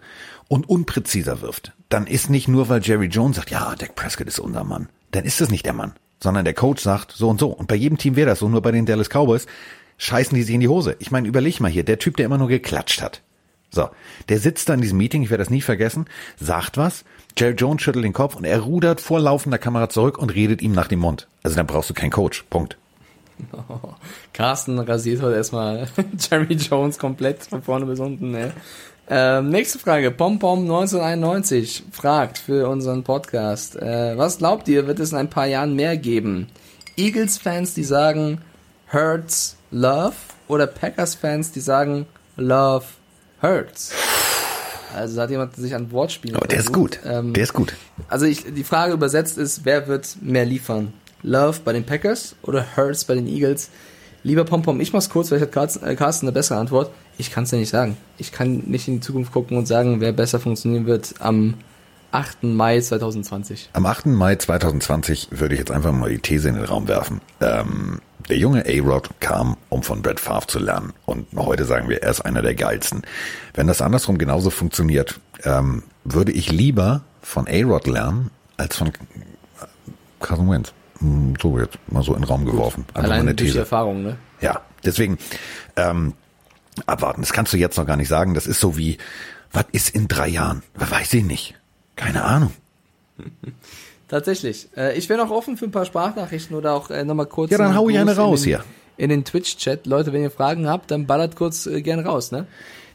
[0.52, 4.38] und unpräziser wirft, dann ist nicht nur, weil Jerry Jones sagt, ja, Dak Prescott ist
[4.38, 7.48] unser Mann, dann ist das nicht der Mann, sondern der Coach sagt so und so.
[7.48, 9.48] Und bei jedem Team wäre das so, nur bei den Dallas Cowboys
[9.98, 10.98] scheißen die sich in die Hose.
[11.00, 13.22] Ich meine, überleg mal hier, der Typ, der immer nur geklatscht hat.
[13.70, 13.88] So,
[14.28, 16.06] der sitzt da in diesem Meeting, ich werde das nie vergessen,
[16.38, 17.06] sagt was,
[17.38, 20.74] Jerry Jones schüttelt den Kopf und er rudert vor laufender Kamera zurück und redet ihm
[20.74, 21.30] nach dem Mund.
[21.44, 22.44] Also dann brauchst du keinen Coach.
[22.50, 22.76] Punkt.
[23.54, 23.94] Oh,
[24.34, 25.88] Carsten rasiert heute erstmal
[26.20, 28.32] Jerry Jones komplett von vorne bis unten.
[28.32, 28.52] Ne?
[29.14, 30.10] Ähm, nächste Frage.
[30.10, 33.76] Pompom 1991 fragt für unseren Podcast.
[33.76, 36.48] Äh, was glaubt ihr, wird es in ein paar Jahren mehr geben?
[36.96, 38.40] Eagles-Fans, die sagen
[38.90, 40.16] Hurts Love
[40.48, 42.06] oder Packers-Fans, die sagen
[42.38, 42.86] Love
[43.42, 43.92] Hurts?
[44.96, 47.02] Also da hat jemand sich an Wortspielen Aber der ist gut.
[47.06, 47.74] Ähm, der ist gut.
[48.08, 50.94] Also ich, die Frage übersetzt ist, wer wird mehr liefern?
[51.22, 53.72] Love bei den Packers oder Hurts bei den Eagles?
[54.24, 56.92] Lieber Pompom, ich mach's kurz, vielleicht hat Carsten äh, Carsten eine bessere Antwort.
[57.22, 57.98] Ich kann's dir nicht sagen.
[58.18, 61.54] Ich kann nicht in die Zukunft gucken und sagen, wer besser funktionieren wird am
[62.12, 62.42] 8.
[62.46, 63.70] Mai 2020.
[63.74, 64.08] Am 8.
[64.08, 67.22] Mai 2020 würde ich jetzt einfach mal die These in den Raum werfen.
[67.40, 70.94] Ähm, der junge A-Rod kam, um von Brett Favre zu lernen.
[71.06, 73.04] Und heute sagen wir, er ist einer der geilsten.
[73.54, 78.92] Wenn das andersrum genauso funktioniert, ähm, würde ich lieber von A-Rod lernen, als von
[80.20, 80.74] Carson Wentz.
[80.98, 82.84] Hm, So jetzt mal so in den Raum geworfen.
[82.96, 83.58] Allein durch die.
[83.60, 84.18] Erfahrung, ne?
[84.42, 85.20] Ja, deswegen
[85.76, 86.14] ähm,
[86.86, 87.22] abwarten.
[87.22, 88.34] Das kannst du jetzt noch gar nicht sagen.
[88.34, 88.98] Das ist so wie,
[89.52, 90.64] was ist in drei Jahren?
[90.76, 91.56] Weiß ich nicht.
[91.96, 92.54] Keine Ahnung.
[94.08, 94.68] Tatsächlich.
[94.76, 97.52] Äh, ich wäre noch offen für ein paar Sprachnachrichten oder auch äh, nochmal kurz.
[97.52, 98.64] Ja, dann hau ich eine raus den, hier.
[98.98, 99.86] In den Twitch-Chat.
[99.86, 102.46] Leute, wenn ihr Fragen habt, dann ballert kurz äh, gern raus, ne?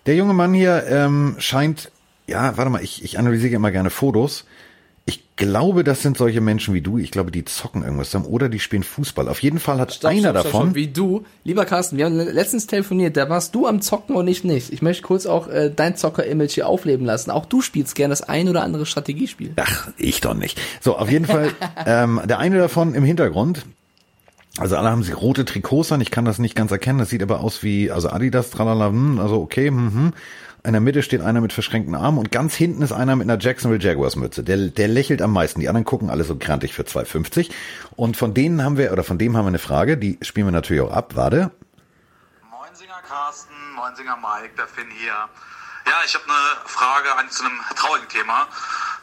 [0.05, 1.91] Der junge Mann hier ähm, scheint,
[2.27, 4.45] ja, warte mal, ich, ich analysiere immer gerne Fotos.
[5.09, 6.99] Ich glaube, das sind solche Menschen wie du.
[6.99, 9.29] Ich glaube, die zocken irgendwas zusammen oder die spielen Fußball.
[9.29, 10.75] Auf jeden Fall hat Stopp, einer stopp, stopp, davon.
[10.75, 14.43] Wie du, lieber Carsten, wir haben letztens telefoniert, da warst du am Zocken und ich
[14.43, 14.73] nicht.
[14.73, 17.31] Ich möchte kurz auch äh, dein Zocker-Image hier aufleben lassen.
[17.31, 19.53] Auch du spielst gern das ein oder andere Strategiespiel.
[19.57, 20.61] Ach, ich doch nicht.
[20.81, 21.53] So, auf jeden Fall,
[21.87, 23.65] ähm, der eine davon im Hintergrund.
[24.59, 27.23] Also alle haben sie rote Trikots an, ich kann das nicht ganz erkennen, das sieht
[27.23, 30.13] aber aus wie, also Adidas, tralala, hm, also okay, hm, hm.
[30.67, 33.41] In der Mitte steht einer mit verschränkten Armen und ganz hinten ist einer mit einer
[33.41, 34.43] Jacksonville Jaguars Mütze.
[34.43, 35.61] Der, der lächelt am meisten.
[35.61, 37.53] Die anderen gucken alle so grantig für 2,50.
[37.95, 40.51] Und von denen haben wir, oder von dem haben wir eine Frage, die spielen wir
[40.51, 41.15] natürlich auch ab.
[41.15, 41.53] Warte.
[42.51, 45.13] Moinsinger Carsten, Moinsinger Mike, der Finn hier.
[45.87, 48.49] Ja, ich habe eine Frage eigentlich zu einem traurigen Thema.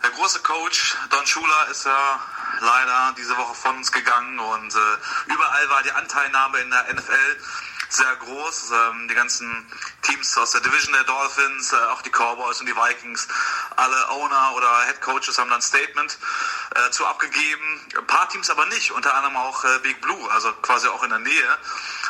[0.04, 2.20] Der große Coach Don Schuler ist ja
[2.60, 7.40] leider diese Woche von uns gegangen und äh, überall war die Anteilnahme in der NFL
[7.88, 8.72] sehr groß.
[8.72, 9.66] Ähm, die ganzen
[10.02, 13.30] Teams aus der Division der Dolphins, äh, auch die Cowboys und die Vikings,
[13.78, 16.18] alle Owner oder Head Coaches haben dann ein Statement
[16.76, 17.88] äh, zu abgegeben.
[17.98, 21.12] Ein paar Teams aber nicht, unter anderem auch äh, Big Blue, also quasi auch in
[21.12, 21.58] der Nähe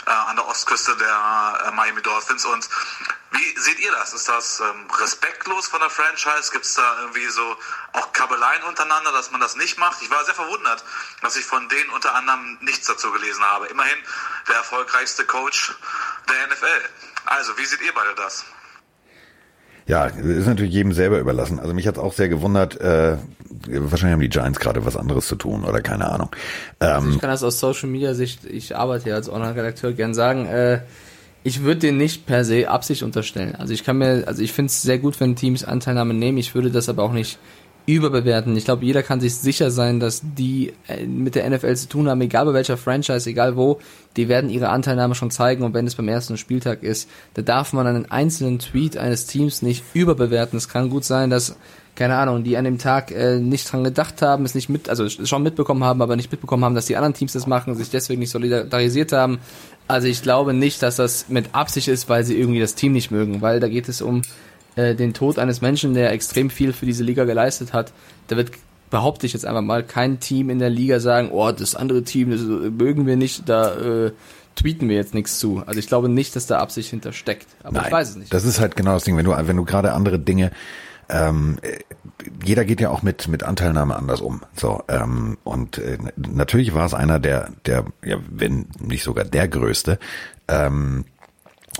[0.06, 2.45] äh, an der Ostküste der äh, Miami Dolphins.
[2.45, 2.68] Und
[3.32, 4.14] wie seht ihr das?
[4.14, 6.51] Ist das ähm, respektlos von der Franchise?
[6.51, 7.58] Gibt es da irgendwie so
[7.93, 10.01] auch Kabeleien untereinander, dass man das nicht macht?
[10.01, 10.84] Ich war sehr verwundert,
[11.22, 13.68] dass ich von denen unter anderem nichts dazu gelesen habe.
[13.68, 13.97] Immerhin
[14.47, 15.74] der erfolgreichste Coach
[16.30, 16.89] der NFL.
[17.26, 18.45] Also, wie seht ihr beide das?
[19.88, 21.59] Ja, ist natürlich jedem selber überlassen.
[21.59, 22.79] Also mich hat's auch sehr gewundert.
[22.79, 23.17] Äh,
[23.67, 26.29] wahrscheinlich haben die Giants gerade was anderes zu tun oder keine Ahnung.
[26.79, 30.45] Ähm, ich kann das aus Social Media Sicht, ich arbeite ja als Online-Redakteur, gern sagen.
[30.45, 30.79] Äh,
[31.43, 33.55] ich würde den nicht per se Absicht unterstellen.
[33.55, 36.38] Also ich kann mir, also ich finde es sehr gut, wenn Teams Anteilnahme nehmen.
[36.38, 37.38] Ich würde das aber auch nicht
[37.86, 38.55] überbewerten.
[38.55, 42.09] Ich glaube, jeder kann sich sicher sein, dass die äh, mit der NFL zu tun
[42.09, 43.79] haben, egal bei welcher Franchise, egal wo,
[44.15, 47.73] die werden ihre Anteilnahme schon zeigen und wenn es beim ersten Spieltag ist, da darf
[47.73, 50.57] man einen einzelnen Tweet eines Teams nicht überbewerten.
[50.57, 51.55] Es kann gut sein, dass
[51.95, 55.07] keine Ahnung, die an dem Tag äh, nicht dran gedacht haben, es nicht mit, also
[55.09, 58.19] schon mitbekommen haben, aber nicht mitbekommen haben, dass die anderen Teams das machen, sich deswegen
[58.19, 59.39] nicht solidarisiert haben.
[59.88, 63.11] Also ich glaube nicht, dass das mit Absicht ist, weil sie irgendwie das Team nicht
[63.11, 64.23] mögen, weil da geht es um
[64.76, 67.93] äh, den Tod eines Menschen, der extrem viel für diese Liga geleistet hat,
[68.28, 68.51] da wird
[68.89, 72.30] behaupte ich jetzt einfach mal, kein Team in der Liga sagen, oh, das andere Team,
[72.30, 74.11] das mögen wir nicht, da äh,
[74.55, 75.63] tweeten wir jetzt nichts zu.
[75.65, 77.47] Also ich glaube nicht, dass da Absicht hintersteckt.
[77.63, 78.32] Aber Nein, ich weiß es nicht.
[78.32, 80.51] Das ist halt genau das Ding, wenn du, wenn du gerade andere Dinge
[81.09, 81.57] ähm,
[82.43, 84.41] jeder geht ja auch mit mit Anteilnahme anders um.
[84.55, 89.47] So ähm, und äh, natürlich war es einer der der ja wenn nicht sogar der
[89.47, 89.99] größte.
[90.47, 91.05] Ähm,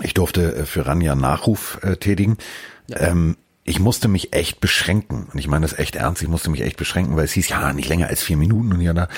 [0.02, 2.36] ich durfte äh, für Ranja Nachruf äh, tätigen
[2.88, 3.00] ja.
[3.00, 5.26] Ähm, ich musste mich echt beschränken.
[5.32, 6.22] Und ich meine das echt ernst.
[6.22, 8.80] Ich musste mich echt beschränken, weil es hieß, ja, nicht länger als vier Minuten und
[8.80, 9.08] ja da.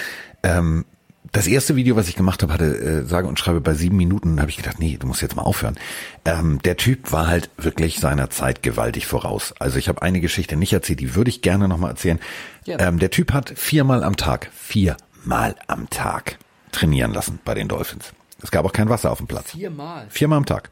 [0.42, 0.84] Ähm,
[1.32, 4.40] das erste Video, was ich gemacht habe, hatte äh, sage und schreibe bei sieben Minuten.
[4.40, 5.76] habe ich gedacht, nee, du musst jetzt mal aufhören.
[6.24, 9.52] Ähm, der Typ war halt wirklich seiner Zeit gewaltig voraus.
[9.58, 12.20] Also ich habe eine Geschichte nicht erzählt, die würde ich gerne nochmal erzählen.
[12.64, 12.78] Ja.
[12.78, 16.38] Ähm, der Typ hat viermal am Tag, viermal am Tag
[16.70, 18.12] trainieren lassen bei den Dolphins.
[18.42, 19.50] Es gab auch kein Wasser auf dem Platz.
[19.50, 20.06] Viermal?
[20.10, 20.70] Viermal am Tag.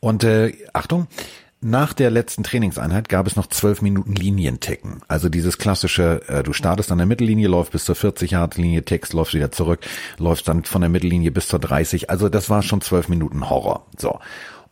[0.00, 1.08] Und äh, Achtung,
[1.64, 5.00] nach der letzten Trainingseinheit gab es noch zwölf Minuten Linienticken.
[5.08, 8.84] Also dieses klassische, äh, du startest an der Mittellinie, läufst bis zur 40 Yard Linie,
[8.84, 9.80] tickst, läufst wieder zurück,
[10.18, 12.10] läufst dann von der Mittellinie bis zur 30.
[12.10, 13.86] Also das war schon zwölf Minuten Horror.
[13.96, 14.20] So.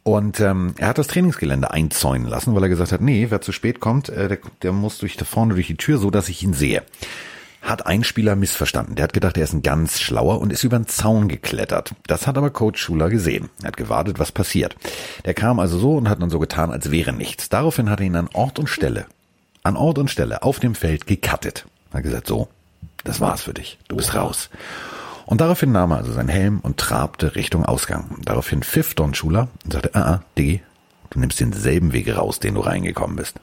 [0.02, 3.52] Und ähm, er hat das Trainingsgelände einzäunen lassen, weil er gesagt hat, nee, wer zu
[3.52, 6.42] spät kommt, äh, der, der muss durch da vorne durch die Tür, so dass ich
[6.42, 6.82] ihn sehe
[7.62, 8.96] hat ein Spieler missverstanden.
[8.96, 11.94] Der hat gedacht, er ist ein ganz schlauer und ist über den Zaun geklettert.
[12.06, 13.50] Das hat aber Coach Schuler gesehen.
[13.62, 14.76] Er hat gewartet, was passiert.
[15.24, 17.48] Der kam also so und hat dann so getan, als wäre nichts.
[17.48, 19.06] Daraufhin hat er ihn an Ort und Stelle,
[19.62, 21.66] an Ort und Stelle auf dem Feld gekattet.
[21.92, 22.48] Er hat gesagt, so,
[23.04, 23.78] das war's für dich.
[23.88, 24.50] Du bist raus.
[25.24, 28.16] Und daraufhin nahm er also seinen Helm und trabte Richtung Ausgang.
[28.24, 30.62] Daraufhin pfiff Don Schuler und sagte, ah, ah, Diggi,
[31.10, 33.38] du nimmst denselben Weg raus, den du reingekommen bist.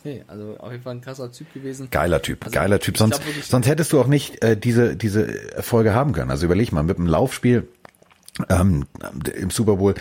[0.00, 1.88] Okay, also auf jeden Fall ein krasser Typ gewesen.
[1.90, 2.96] Geiler Typ, also, geiler Typ.
[2.96, 6.30] Sonst, sonst hättest du auch nicht äh, diese, diese Erfolge haben können.
[6.30, 7.66] Also überleg mal, mit einem Laufspiel
[8.48, 8.86] ähm,
[9.34, 9.94] im Super Bowl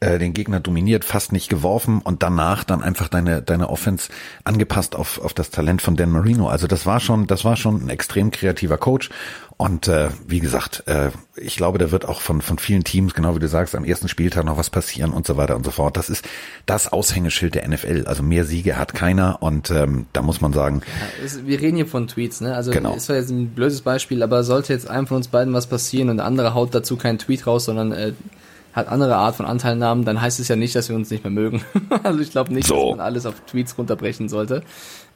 [0.00, 4.10] äh, den Gegner dominiert, fast nicht geworfen und danach dann einfach deine deine Offense
[4.44, 6.48] angepasst auf auf das Talent von Dan Marino.
[6.48, 9.10] Also das war schon das war schon ein extrem kreativer Coach
[9.56, 13.34] und äh, wie gesagt, äh, ich glaube, da wird auch von von vielen Teams, genau
[13.34, 15.96] wie du sagst, am ersten Spieltag noch was passieren und so weiter und so fort.
[15.96, 16.24] Das ist
[16.64, 18.04] das Aushängeschild der NFL.
[18.06, 20.82] Also mehr Siege hat keiner und ähm, da muss man sagen.
[20.86, 22.54] Ja, ist, wir reden hier von Tweets, ne?
[22.54, 22.94] Also genau.
[22.94, 26.08] ist zwar jetzt ein blödes Beispiel, aber sollte jetzt einem von uns beiden was passieren
[26.08, 28.12] und der andere haut dazu keinen Tweet raus, sondern äh,
[28.78, 31.30] hat andere Art von Anteilnahmen, dann heißt es ja nicht, dass wir uns nicht mehr
[31.30, 31.62] mögen.
[32.02, 32.90] also ich glaube nicht, so.
[32.90, 34.62] dass man alles auf Tweets runterbrechen sollte.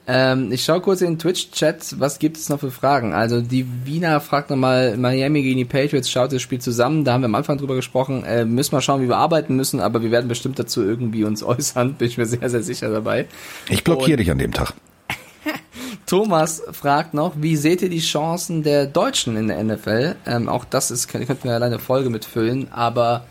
[0.04, 3.12] Ähm, ich schaue kurz in den Twitch-Chat, was gibt es noch für Fragen?
[3.12, 7.20] Also die Wiener fragt nochmal, Miami gegen die Patriots, schaut das Spiel zusammen, da haben
[7.20, 10.10] wir am Anfang drüber gesprochen, äh, müssen wir schauen, wie wir arbeiten müssen, aber wir
[10.10, 13.26] werden bestimmt dazu irgendwie uns äußern, bin ich mir sehr, sehr sicher dabei.
[13.68, 14.74] Ich blockiere dich an dem Tag.
[16.06, 20.16] Thomas fragt noch, wie seht ihr die Chancen der Deutschen in der NFL?
[20.26, 23.24] Ähm, auch das ist, könnten wir alleine Folge mitfüllen, aber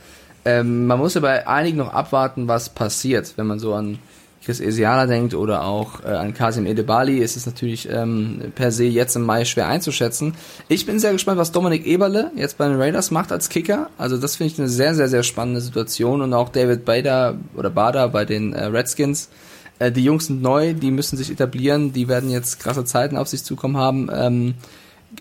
[0.46, 3.34] ähm, man muss ja bei einigen noch abwarten, was passiert.
[3.36, 4.00] Wenn man so an
[4.44, 8.86] Chris Esiala denkt oder auch äh, an Kasim Edebali, ist es natürlich ähm, per se
[8.86, 10.34] jetzt im Mai schwer einzuschätzen.
[10.68, 13.90] Ich bin sehr gespannt, was Dominik Eberle jetzt bei den Raiders macht als Kicker.
[14.00, 16.22] Also das finde ich eine sehr, sehr, sehr spannende Situation.
[16.22, 19.30] Und auch David Bader oder Bader bei den äh, Redskins.
[19.78, 23.28] Äh, die Jungs sind neu, die müssen sich etablieren, die werden jetzt krasse Zeiten auf
[23.28, 24.10] sich zukommen haben.
[24.12, 24.56] Ähm,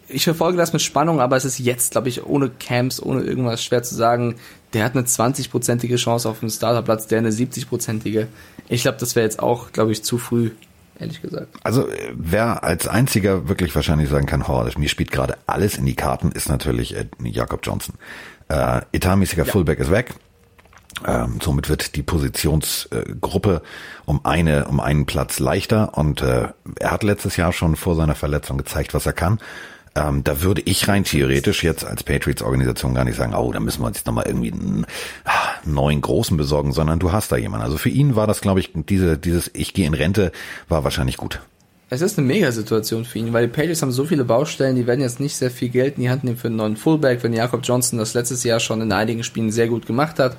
[0.08, 3.62] ich verfolge das mit Spannung, aber es ist jetzt, glaube ich, ohne Camps, ohne irgendwas
[3.62, 4.36] schwer zu sagen.
[4.72, 8.26] Der hat eine 20-prozentige Chance auf den Starterplatz, der eine 70-prozentige.
[8.68, 10.50] Ich glaube, das wäre jetzt auch, glaube ich, zu früh,
[10.98, 11.48] ehrlich gesagt.
[11.64, 15.96] Also wer als einziger wirklich wahrscheinlich sagen kann, oh, mir spielt gerade alles in die
[15.96, 17.96] Karten, ist natürlich äh, Jakob Johnson.
[18.48, 20.14] Äh, etatmäßiger Fullback ist weg.
[21.06, 23.62] Ähm, somit wird die Positionsgruppe
[24.04, 26.48] um eine um einen Platz leichter und äh,
[26.78, 29.38] er hat letztes Jahr schon vor seiner Verletzung gezeigt, was er kann.
[29.96, 33.82] Ähm, da würde ich rein theoretisch jetzt als Patriots-Organisation gar nicht sagen, oh, da müssen
[33.82, 34.86] wir uns jetzt nochmal irgendwie einen,
[35.24, 37.64] ah, neuen Großen besorgen, sondern du hast da jemanden.
[37.64, 40.30] Also für ihn war das, glaube ich, diese, dieses Ich gehe in Rente
[40.68, 41.40] war wahrscheinlich gut.
[41.92, 45.00] Es ist eine Mega-Situation für ihn, weil die Patriots haben so viele Baustellen, die werden
[45.00, 47.62] jetzt nicht sehr viel Geld in die Hand nehmen für einen neuen Fullback, wenn Jakob
[47.64, 50.36] Johnson das letztes Jahr schon in einigen Spielen sehr gut gemacht hat.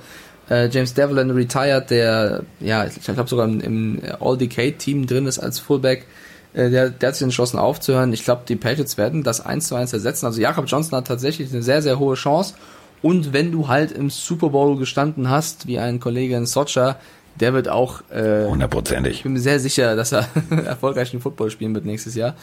[0.49, 5.59] Äh, James Devlin retired, der ja, ich glaube sogar im, im All-Decade-Team drin ist als
[5.59, 6.05] Fullback.
[6.53, 8.13] Äh, der, der hat sich entschlossen aufzuhören.
[8.13, 10.25] Ich glaube, die Patriots werden das eins zu eins ersetzen.
[10.25, 12.55] Also Jakob Johnson hat tatsächlich eine sehr, sehr hohe Chance.
[13.01, 16.97] Und wenn du halt im Super Bowl gestanden hast, wie ein Kollege in Socha,
[17.39, 19.13] der wird auch äh, Hundertprozentig.
[19.13, 20.27] ich bin mir sehr sicher, dass er
[20.65, 22.35] erfolgreich den Football spielen wird nächstes Jahr.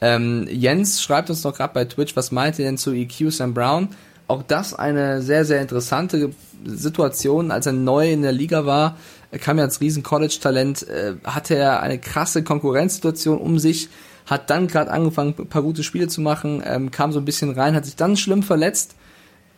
[0.00, 3.54] Ähm, Jens schreibt uns noch gerade bei Twitch, was meint ihr denn zu EQ Sam
[3.54, 3.88] Brown?
[4.28, 6.30] Auch das eine sehr, sehr interessante
[6.64, 8.96] Situation, als er neu in der Liga war.
[9.30, 13.88] Er kam ja als riesen College-Talent, äh, hatte er eine krasse Konkurrenzsituation um sich,
[14.26, 17.52] hat dann gerade angefangen, ein paar gute Spiele zu machen, ähm, kam so ein bisschen
[17.52, 18.94] rein, hat sich dann schlimm verletzt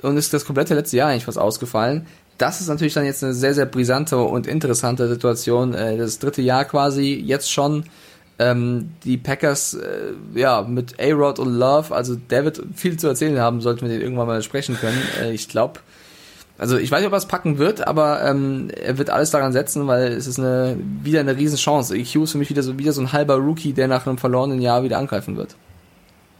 [0.03, 2.07] und ist das komplette letzte Jahr eigentlich fast ausgefallen.
[2.39, 5.75] Das ist natürlich dann jetzt eine sehr, sehr brisante und interessante Situation.
[5.75, 7.85] Äh, das dritte Jahr quasi jetzt schon.
[8.41, 13.41] Ähm, die Packers, äh, ja, mit A-Rod und Love, also der wird viel zu erzählen
[13.41, 15.03] haben, sollten wir den irgendwann mal sprechen können.
[15.21, 15.81] Äh, ich glaube,
[16.59, 19.53] also ich weiß nicht, ob er es packen wird, aber ähm, er wird alles daran
[19.53, 21.97] setzen, weil es ist eine wieder eine Riesenchance.
[21.97, 24.61] EQ ist für mich wieder so wieder so ein halber Rookie, der nach einem verlorenen
[24.61, 25.55] Jahr wieder angreifen wird.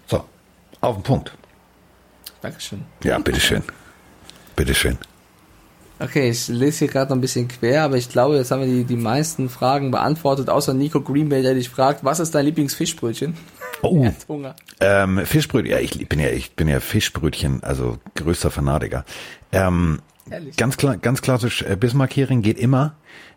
[0.09, 0.25] So,
[0.81, 1.33] auf den Punkt.
[2.41, 2.83] Dankeschön.
[3.05, 3.63] Ja, bitteschön.
[4.57, 4.99] Bitteschön.
[6.01, 8.69] Okay, ich lese hier gerade noch ein bisschen quer, aber ich glaube, jetzt haben wir
[8.69, 13.37] die, die meisten Fragen beantwortet, außer Nico Greenbay, der dich fragt, was ist dein Lieblingsfischbrötchen?
[13.83, 14.57] Oh, Er hat Hunger.
[14.81, 19.05] ähm, Fischbrötchen, ja, ich bin ja, ich bin ja Fischbrötchen, also größter Fanatiker.
[19.53, 20.01] Ähm,
[20.31, 20.57] Ehrlich?
[20.57, 22.95] ganz klar, ganz klassisch, äh, Bismarck-Hering geht immer.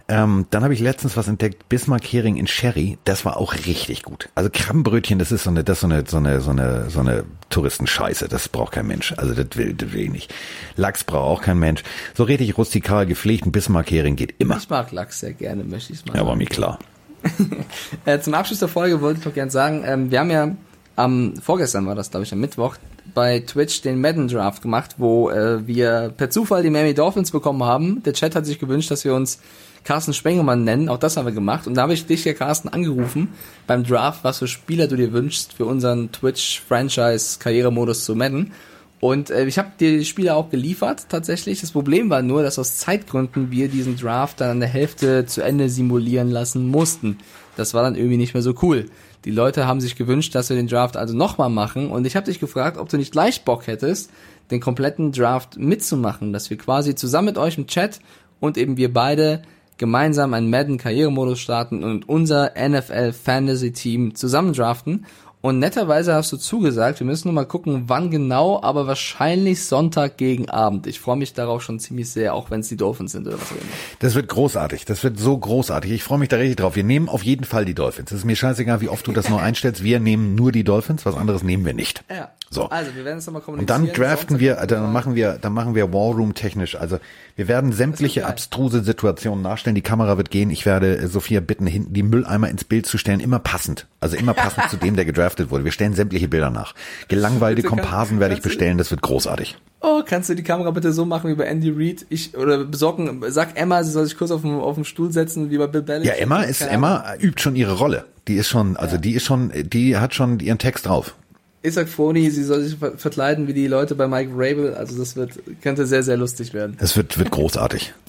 [0.07, 4.27] Ähm, dann habe ich letztens was entdeckt, Bismarck-Hering in Sherry, das war auch richtig gut.
[4.35, 6.99] Also Krabbenbrötchen, das ist so eine, das ist so eine, so eine, so eine, so
[6.99, 9.13] eine Touristenscheiße, das braucht kein Mensch.
[9.15, 10.33] Also das will, das will ich nicht.
[10.75, 11.83] Lachs braucht auch kein Mensch.
[12.13, 14.57] So richtig rustikal gepflegten Bismarck-Hering geht immer.
[14.57, 16.79] Ich mag Lachs sehr gerne, möchte ich es mal Ja, war mir klar.
[18.05, 20.55] Äh, zum Abschluss der Folge wollte ich noch gerne sagen, ähm, wir haben ja
[20.95, 22.77] am vorgestern war das, glaube ich, am Mittwoch
[23.13, 27.63] bei Twitch den Madden Draft gemacht, wo äh, wir per Zufall die Miami Dolphins bekommen
[27.63, 28.01] haben.
[28.03, 29.39] Der Chat hat sich gewünscht, dass wir uns
[29.83, 30.89] Carsten Spengemann nennen.
[30.89, 31.67] Auch das haben wir gemacht.
[31.67, 33.29] Und da habe ich dich ja, Carsten, angerufen
[33.67, 38.53] beim Draft, was für Spieler du dir wünschst für unseren Twitch-Franchise-Karrieremodus zu Madden.
[39.01, 41.59] Und äh, ich habe dir die Spieler auch geliefert, tatsächlich.
[41.59, 45.41] Das Problem war nur, dass aus Zeitgründen wir diesen Draft dann an der Hälfte zu
[45.41, 47.17] Ende simulieren lassen mussten.
[47.57, 48.85] Das war dann irgendwie nicht mehr so cool.
[49.25, 51.89] Die Leute haben sich gewünscht, dass wir den Draft also nochmal machen.
[51.89, 54.11] Und ich habe dich gefragt, ob du nicht gleich Bock hättest,
[54.51, 56.31] den kompletten Draft mitzumachen.
[56.31, 58.01] Dass wir quasi zusammen mit euch im Chat
[58.39, 59.41] und eben wir beide
[59.77, 65.07] gemeinsam einen Madden-Karrieremodus starten und unser NFL Fantasy Team zusammen draften.
[65.41, 70.17] Und netterweise hast du zugesagt, wir müssen nur mal gucken, wann genau, aber wahrscheinlich Sonntag
[70.17, 70.85] gegen Abend.
[70.85, 73.51] Ich freue mich darauf schon ziemlich sehr, auch wenn es die Dolphins sind oder was
[73.51, 73.61] auch immer.
[73.99, 74.85] Das wird großartig.
[74.85, 75.91] Das wird so großartig.
[75.91, 76.75] Ich freue mich da richtig drauf.
[76.75, 78.11] Wir nehmen auf jeden Fall die Dolphins.
[78.11, 79.83] Es ist mir scheißegal, wie oft du das nur einstellst.
[79.83, 81.07] Wir nehmen nur die Dolphins.
[81.07, 82.03] Was anderes nehmen wir nicht.
[82.09, 82.29] Ja.
[82.53, 82.69] So.
[82.69, 83.85] Also, wir werden es nochmal Und kommunizieren.
[83.85, 86.75] dann draften wir, dann machen wir, dann machen wir Wallroom technisch.
[86.75, 86.99] Also
[87.37, 89.73] wir werden sämtliche abstruse Situationen nachstellen.
[89.75, 90.49] Die Kamera wird gehen.
[90.49, 93.21] Ich werde äh, Sophia bitten, hinten die Mülleimer ins Bild zu stellen.
[93.21, 93.87] Immer passend.
[94.01, 95.63] Also immer passend zu dem, der gedraftet wurde.
[95.63, 96.75] Wir stellen sämtliche Bilder nach.
[97.07, 98.77] Gelangweilte Komparsen werde ich bestellen.
[98.77, 99.57] Das wird großartig.
[99.79, 102.05] Oh, kannst du die Kamera bitte so machen wie bei Andy Reid?
[102.09, 105.49] Ich, oder besorgen, sag Emma, sie soll sich kurz auf den, auf den Stuhl setzen,
[105.49, 106.13] wie bei Bill Belichick.
[106.15, 106.61] Ja, Emma ist.
[106.61, 108.05] Emma übt schon ihre Rolle.
[108.27, 111.15] Die ist schon, also die ist schon, die hat schon ihren Text drauf.
[111.63, 114.73] Ich sag Froni, sie soll sich ver verkleiden wie die Leute bei Mike Rabel.
[114.73, 116.75] Also das wird, könnte sehr, sehr lustig werden.
[116.79, 117.93] Es wird, wird großartig.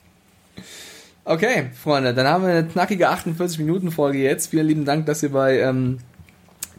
[1.24, 4.50] Okay, Freunde, dann haben wir eine knackige 48-Minuten-Folge jetzt.
[4.50, 5.98] Vielen lieben Dank, dass ihr bei ähm,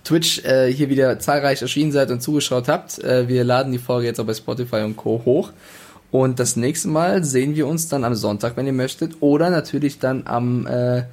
[0.03, 2.99] Twitch äh, hier wieder zahlreich erschienen seid und zugeschaut habt.
[2.99, 5.21] Äh, wir laden die Folge jetzt auch bei Spotify und Co.
[5.24, 5.51] hoch.
[6.11, 9.13] Und das nächste Mal sehen wir uns dann am Sonntag, wenn ihr möchtet.
[9.21, 11.03] Oder natürlich dann am äh,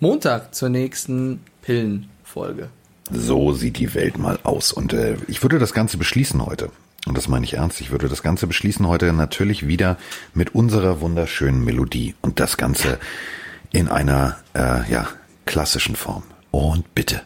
[0.00, 2.70] Montag zur nächsten Pillenfolge.
[3.12, 4.72] So sieht die Welt mal aus.
[4.72, 6.70] Und äh, ich würde das Ganze beschließen heute.
[7.06, 7.80] Und das meine ich ernst.
[7.80, 9.96] Ich würde das Ganze beschließen heute natürlich wieder
[10.34, 12.14] mit unserer wunderschönen Melodie.
[12.20, 12.98] Und das Ganze
[13.72, 15.08] in einer äh, ja,
[15.46, 16.22] klassischen Form.
[16.50, 17.22] Und bitte.